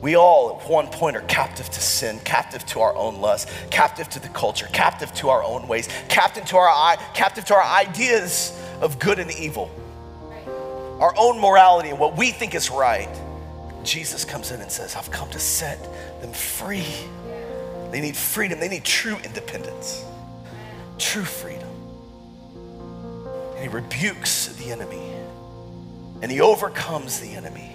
We 0.03 0.17
all, 0.17 0.61
at 0.61 0.69
one 0.69 0.87
point, 0.89 1.17
are 1.17 1.23
captive 1.23 1.69
to 1.71 1.81
sin, 1.81 2.21
captive 2.25 2.65
to 2.67 2.81
our 2.81 2.95
own 2.95 3.21
lust, 3.21 3.49
captive 3.71 4.09
to 4.11 4.21
the 4.21 4.29
culture, 4.29 4.67
captive 4.73 5.13
to 5.15 5.31
our 5.31 5.43
own 5.43 5.67
ways, 5.67 5.89
captive 6.09 6.45
to 6.47 6.57
our 6.57 6.97
captive 7.15 7.45
to 7.47 7.55
our 7.55 7.63
ideas 7.63 8.59
of 8.81 8.99
good 8.99 9.19
and 9.19 9.31
evil, 9.31 9.71
our 11.01 11.15
own 11.17 11.39
morality 11.39 11.91
and 11.91 11.99
what 11.99 12.17
we 12.17 12.31
think 12.31 12.55
is 12.55 12.71
right. 12.71 13.11
Jesus 13.83 14.25
comes 14.25 14.51
in 14.51 14.61
and 14.61 14.71
says, 14.71 14.97
"I've 14.97 15.11
come 15.11 15.31
to 15.31 15.39
set 15.39 15.79
them 16.21 16.33
free." 16.33 16.87
They 17.91 18.01
need 18.01 18.17
freedom. 18.17 18.61
They 18.61 18.69
need 18.69 18.85
true 18.85 19.17
independence, 19.25 20.05
true 20.99 21.25
freedom. 21.25 21.69
And 23.55 23.63
he 23.63 23.69
rebukes 23.69 24.47
the 24.47 24.71
enemy 24.71 25.13
and 26.23 26.31
he 26.31 26.41
overcomes 26.41 27.21
the 27.21 27.33
enemy 27.35 27.71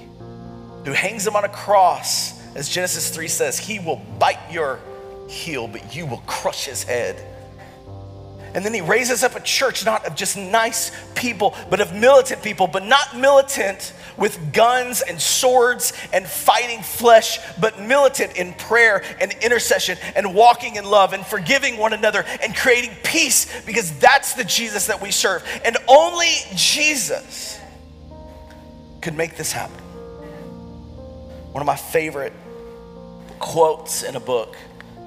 who 0.85 0.91
hangs 0.91 1.25
him 1.25 1.35
on 1.35 1.43
a 1.43 1.49
cross. 1.49 2.33
As 2.55 2.69
Genesis 2.69 3.09
3 3.09 3.27
says, 3.27 3.57
he 3.57 3.79
will 3.79 4.01
bite 4.19 4.51
your 4.51 4.79
heel, 5.27 5.67
but 5.67 5.95
you 5.95 6.05
will 6.05 6.21
crush 6.27 6.65
his 6.65 6.83
head. 6.83 7.21
And 8.53 8.63
then 8.63 8.73
he 8.73 8.79
raises 8.79 9.21
up 9.21 9.35
a 9.35 9.41
church 9.41 9.85
not 9.85 10.05
of 10.05 10.15
just 10.15 10.37
nice 10.37 10.89
people, 11.13 11.53
but 11.69 11.81
of 11.81 11.93
militant 11.93 12.41
people, 12.41 12.67
but 12.67 12.85
not 12.85 13.17
militant 13.17 13.91
with 14.17 14.53
guns 14.53 15.01
and 15.01 15.21
swords 15.21 15.91
and 16.13 16.25
fighting 16.25 16.81
flesh, 16.81 17.39
but 17.59 17.81
militant 17.81 18.37
in 18.37 18.53
prayer 18.53 19.03
and 19.19 19.33
intercession 19.41 19.97
and 20.15 20.33
walking 20.33 20.77
in 20.77 20.85
love 20.85 21.11
and 21.11 21.25
forgiving 21.25 21.77
one 21.77 21.91
another 21.91 22.23
and 22.41 22.55
creating 22.55 22.91
peace 23.03 23.61
because 23.65 23.91
that's 23.99 24.35
the 24.35 24.45
Jesus 24.45 24.87
that 24.87 25.01
we 25.01 25.11
serve. 25.11 25.43
And 25.65 25.75
only 25.89 26.33
Jesus 26.55 27.59
could 29.05 29.15
make 29.15 29.37
this 29.37 29.51
happen. 29.51 29.77
One 31.51 31.61
of 31.61 31.67
my 31.67 31.75
favorite 31.75 32.33
quotes 33.37 34.01
in 34.01 34.15
a 34.15 34.19
book, 34.19 34.57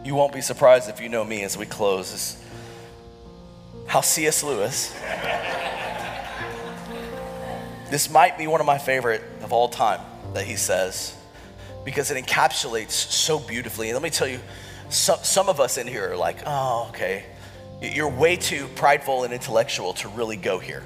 you 0.04 0.14
won't 0.14 0.32
be 0.32 0.40
surprised 0.40 0.88
if 0.88 1.00
you 1.00 1.08
know 1.08 1.24
me 1.24 1.42
as 1.42 1.56
we 1.58 1.66
close, 1.66 2.12
is 2.12 2.44
how 3.88 4.00
C.S. 4.00 4.44
Lewis, 4.44 4.92
this 7.90 8.08
might 8.08 8.38
be 8.38 8.46
one 8.46 8.60
of 8.60 8.68
my 8.68 8.78
favorite 8.78 9.20
of 9.42 9.52
all 9.52 9.68
time 9.68 10.00
that 10.32 10.46
he 10.46 10.54
says, 10.54 11.16
because 11.84 12.12
it 12.12 12.24
encapsulates 12.24 12.92
so 12.92 13.40
beautifully. 13.40 13.88
And 13.88 13.96
let 13.96 14.02
me 14.04 14.10
tell 14.10 14.28
you, 14.28 14.38
some, 14.90 15.18
some 15.24 15.48
of 15.48 15.58
us 15.58 15.76
in 15.76 15.88
here 15.88 16.12
are 16.12 16.16
like, 16.16 16.36
oh, 16.46 16.86
okay. 16.90 17.24
You're 17.82 18.08
way 18.08 18.36
too 18.36 18.68
prideful 18.76 19.24
and 19.24 19.34
intellectual 19.34 19.92
to 19.94 20.08
really 20.08 20.36
go 20.36 20.60
here. 20.60 20.84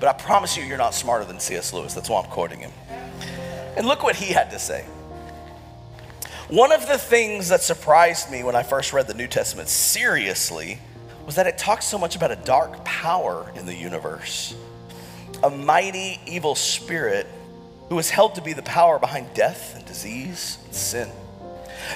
But 0.00 0.08
I 0.08 0.12
promise 0.12 0.56
you, 0.56 0.64
you're 0.64 0.78
not 0.78 0.94
smarter 0.94 1.24
than 1.24 1.40
C.S. 1.40 1.72
Lewis. 1.72 1.94
That's 1.94 2.08
why 2.08 2.20
I'm 2.20 2.30
quoting 2.30 2.60
him. 2.60 2.70
And 3.76 3.86
look 3.86 4.02
what 4.02 4.16
he 4.16 4.32
had 4.32 4.50
to 4.50 4.58
say. 4.58 4.84
One 6.48 6.72
of 6.72 6.86
the 6.86 6.98
things 6.98 7.48
that 7.48 7.62
surprised 7.62 8.30
me 8.30 8.42
when 8.42 8.56
I 8.56 8.62
first 8.62 8.92
read 8.92 9.06
the 9.06 9.14
New 9.14 9.26
Testament 9.26 9.68
seriously 9.68 10.78
was 11.26 11.34
that 11.34 11.46
it 11.46 11.58
talks 11.58 11.84
so 11.84 11.98
much 11.98 12.16
about 12.16 12.30
a 12.30 12.36
dark 12.36 12.84
power 12.84 13.52
in 13.54 13.66
the 13.66 13.74
universe, 13.74 14.54
a 15.42 15.50
mighty 15.50 16.18
evil 16.26 16.54
spirit 16.54 17.26
who 17.90 17.98
is 17.98 18.08
held 18.08 18.36
to 18.36 18.42
be 18.42 18.52
the 18.52 18.62
power 18.62 18.98
behind 18.98 19.34
death 19.34 19.76
and 19.76 19.84
disease 19.84 20.58
and 20.64 20.74
sin. 20.74 21.08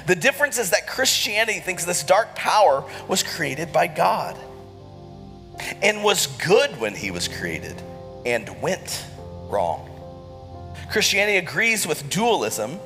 The 0.06 0.16
difference 0.16 0.58
is 0.58 0.70
that 0.70 0.86
Christianity 0.86 1.60
thinks 1.60 1.84
this 1.84 2.02
dark 2.02 2.34
power 2.34 2.84
was 3.08 3.22
created 3.22 3.72
by 3.72 3.86
God 3.86 4.36
and 5.80 6.04
was 6.04 6.26
good 6.26 6.78
when 6.78 6.94
he 6.94 7.10
was 7.10 7.28
created 7.28 7.82
and 8.24 8.60
went 8.62 9.04
wrong. 9.48 9.88
Christianity 10.90 11.38
agrees 11.38 11.86
with 11.86 12.08
dualism 12.10 12.78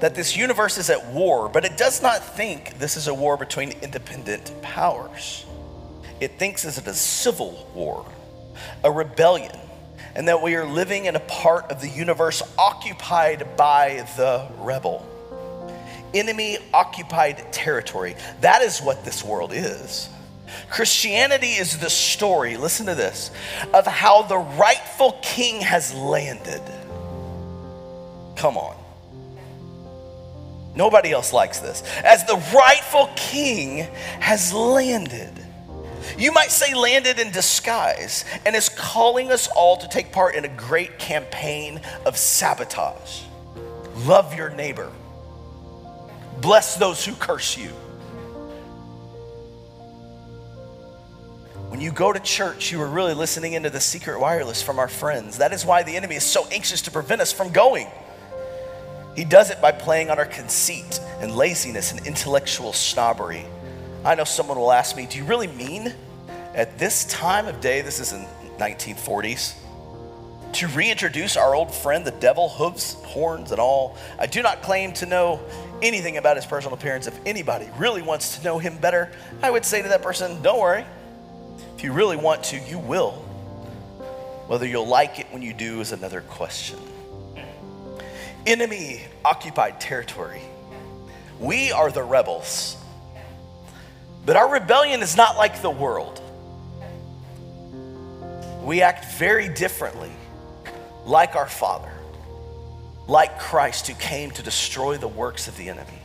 that 0.00 0.14
this 0.14 0.36
universe 0.36 0.76
is 0.76 0.90
at 0.90 1.06
war, 1.08 1.48
but 1.48 1.64
it 1.64 1.76
does 1.76 2.02
not 2.02 2.22
think 2.22 2.78
this 2.78 2.96
is 2.96 3.08
a 3.08 3.14
war 3.14 3.36
between 3.36 3.70
independent 3.82 4.52
powers. 4.62 5.46
It 6.20 6.38
thinks 6.38 6.64
it 6.64 6.68
is 6.68 6.78
a 6.86 6.94
civil 6.94 7.68
war, 7.74 8.06
a 8.82 8.90
rebellion, 8.90 9.56
and 10.14 10.28
that 10.28 10.42
we 10.42 10.54
are 10.54 10.66
living 10.66 11.06
in 11.06 11.16
a 11.16 11.20
part 11.20 11.70
of 11.70 11.80
the 11.80 11.88
universe 11.88 12.42
occupied 12.58 13.56
by 13.56 14.06
the 14.16 14.46
rebel. 14.58 15.08
Enemy 16.12 16.58
occupied 16.72 17.52
territory. 17.52 18.14
That 18.40 18.62
is 18.62 18.80
what 18.80 19.04
this 19.04 19.24
world 19.24 19.52
is. 19.52 20.08
Christianity 20.70 21.52
is 21.52 21.78
the 21.78 21.90
story, 21.90 22.56
listen 22.56 22.86
to 22.86 22.94
this, 22.94 23.30
of 23.72 23.86
how 23.86 24.22
the 24.22 24.38
rightful 24.38 25.18
king 25.22 25.60
has 25.60 25.94
landed. 25.94 26.62
Come 28.36 28.56
on. 28.56 28.76
Nobody 30.76 31.12
else 31.12 31.32
likes 31.32 31.60
this. 31.60 31.82
As 32.04 32.24
the 32.24 32.42
rightful 32.52 33.08
king 33.14 33.86
has 34.20 34.52
landed, 34.52 35.30
You 36.16 36.32
might 36.32 36.50
say 36.50 36.74
landed 36.74 37.18
in 37.18 37.30
disguise 37.30 38.24
and 38.44 38.54
is 38.54 38.68
calling 38.68 39.32
us 39.32 39.48
all 39.48 39.76
to 39.78 39.88
take 39.88 40.12
part 40.12 40.34
in 40.34 40.44
a 40.44 40.48
great 40.48 40.98
campaign 40.98 41.80
of 42.06 42.16
sabotage. 42.16 43.22
Love 44.04 44.34
your 44.34 44.50
neighbor. 44.50 44.90
Bless 46.40 46.76
those 46.76 47.04
who 47.04 47.14
curse 47.14 47.56
you. 47.56 47.70
When 51.74 51.80
you 51.80 51.90
go 51.90 52.12
to 52.12 52.20
church, 52.20 52.70
you 52.70 52.80
are 52.82 52.86
really 52.86 53.14
listening 53.14 53.54
into 53.54 53.68
the 53.68 53.80
secret 53.80 54.20
wireless 54.20 54.62
from 54.62 54.78
our 54.78 54.86
friends. 54.86 55.38
That 55.38 55.52
is 55.52 55.66
why 55.66 55.82
the 55.82 55.96
enemy 55.96 56.14
is 56.14 56.22
so 56.22 56.46
anxious 56.52 56.82
to 56.82 56.92
prevent 56.92 57.20
us 57.20 57.32
from 57.32 57.50
going. 57.50 57.88
He 59.16 59.24
does 59.24 59.50
it 59.50 59.60
by 59.60 59.72
playing 59.72 60.08
on 60.08 60.20
our 60.20 60.24
conceit 60.24 61.00
and 61.18 61.34
laziness 61.34 61.90
and 61.90 62.06
intellectual 62.06 62.72
snobbery. 62.72 63.44
I 64.04 64.14
know 64.14 64.22
someone 64.22 64.56
will 64.56 64.70
ask 64.70 64.96
me, 64.96 65.06
Do 65.06 65.18
you 65.18 65.24
really 65.24 65.48
mean 65.48 65.92
at 66.54 66.78
this 66.78 67.06
time 67.06 67.48
of 67.48 67.60
day, 67.60 67.80
this 67.80 67.98
is 67.98 68.12
in 68.12 68.24
1940s, 68.58 69.56
to 70.52 70.68
reintroduce 70.68 71.36
our 71.36 71.56
old 71.56 71.74
friend, 71.74 72.04
the 72.04 72.12
devil, 72.12 72.50
hooves, 72.50 72.94
horns, 73.02 73.50
and 73.50 73.58
all? 73.58 73.98
I 74.16 74.26
do 74.26 74.42
not 74.42 74.62
claim 74.62 74.92
to 74.92 75.06
know 75.06 75.40
anything 75.82 76.18
about 76.18 76.36
his 76.36 76.46
personal 76.46 76.74
appearance. 76.74 77.08
If 77.08 77.18
anybody 77.26 77.68
really 77.78 78.00
wants 78.00 78.38
to 78.38 78.44
know 78.44 78.60
him 78.60 78.78
better, 78.78 79.10
I 79.42 79.50
would 79.50 79.64
say 79.64 79.82
to 79.82 79.88
that 79.88 80.02
person, 80.02 80.40
Don't 80.40 80.60
worry, 80.60 80.84
if 81.76 81.82
you 81.82 81.92
really 81.92 82.16
want 82.16 82.44
to, 82.44 82.58
you 82.58 82.78
will. 82.78 83.12
Whether 84.46 84.66
you'll 84.66 84.86
like 84.86 85.18
it 85.18 85.26
when 85.30 85.42
you 85.42 85.52
do 85.54 85.80
is 85.80 85.92
another 85.92 86.20
question. 86.20 86.78
Enemy 88.46 89.02
occupied 89.24 89.80
territory. 89.80 90.42
We 91.40 91.72
are 91.72 91.90
the 91.90 92.02
rebels. 92.02 92.76
But 94.26 94.36
our 94.36 94.52
rebellion 94.52 95.02
is 95.02 95.16
not 95.16 95.36
like 95.36 95.62
the 95.62 95.70
world. 95.70 96.20
We 98.62 98.80
act 98.80 99.18
very 99.18 99.48
differently, 99.48 100.12
like 101.04 101.36
our 101.36 101.48
Father, 101.48 101.92
like 103.06 103.38
Christ 103.38 103.88
who 103.88 103.94
came 103.94 104.30
to 104.32 104.42
destroy 104.42 104.96
the 104.96 105.08
works 105.08 105.48
of 105.48 105.56
the 105.56 105.68
enemy. 105.68 106.03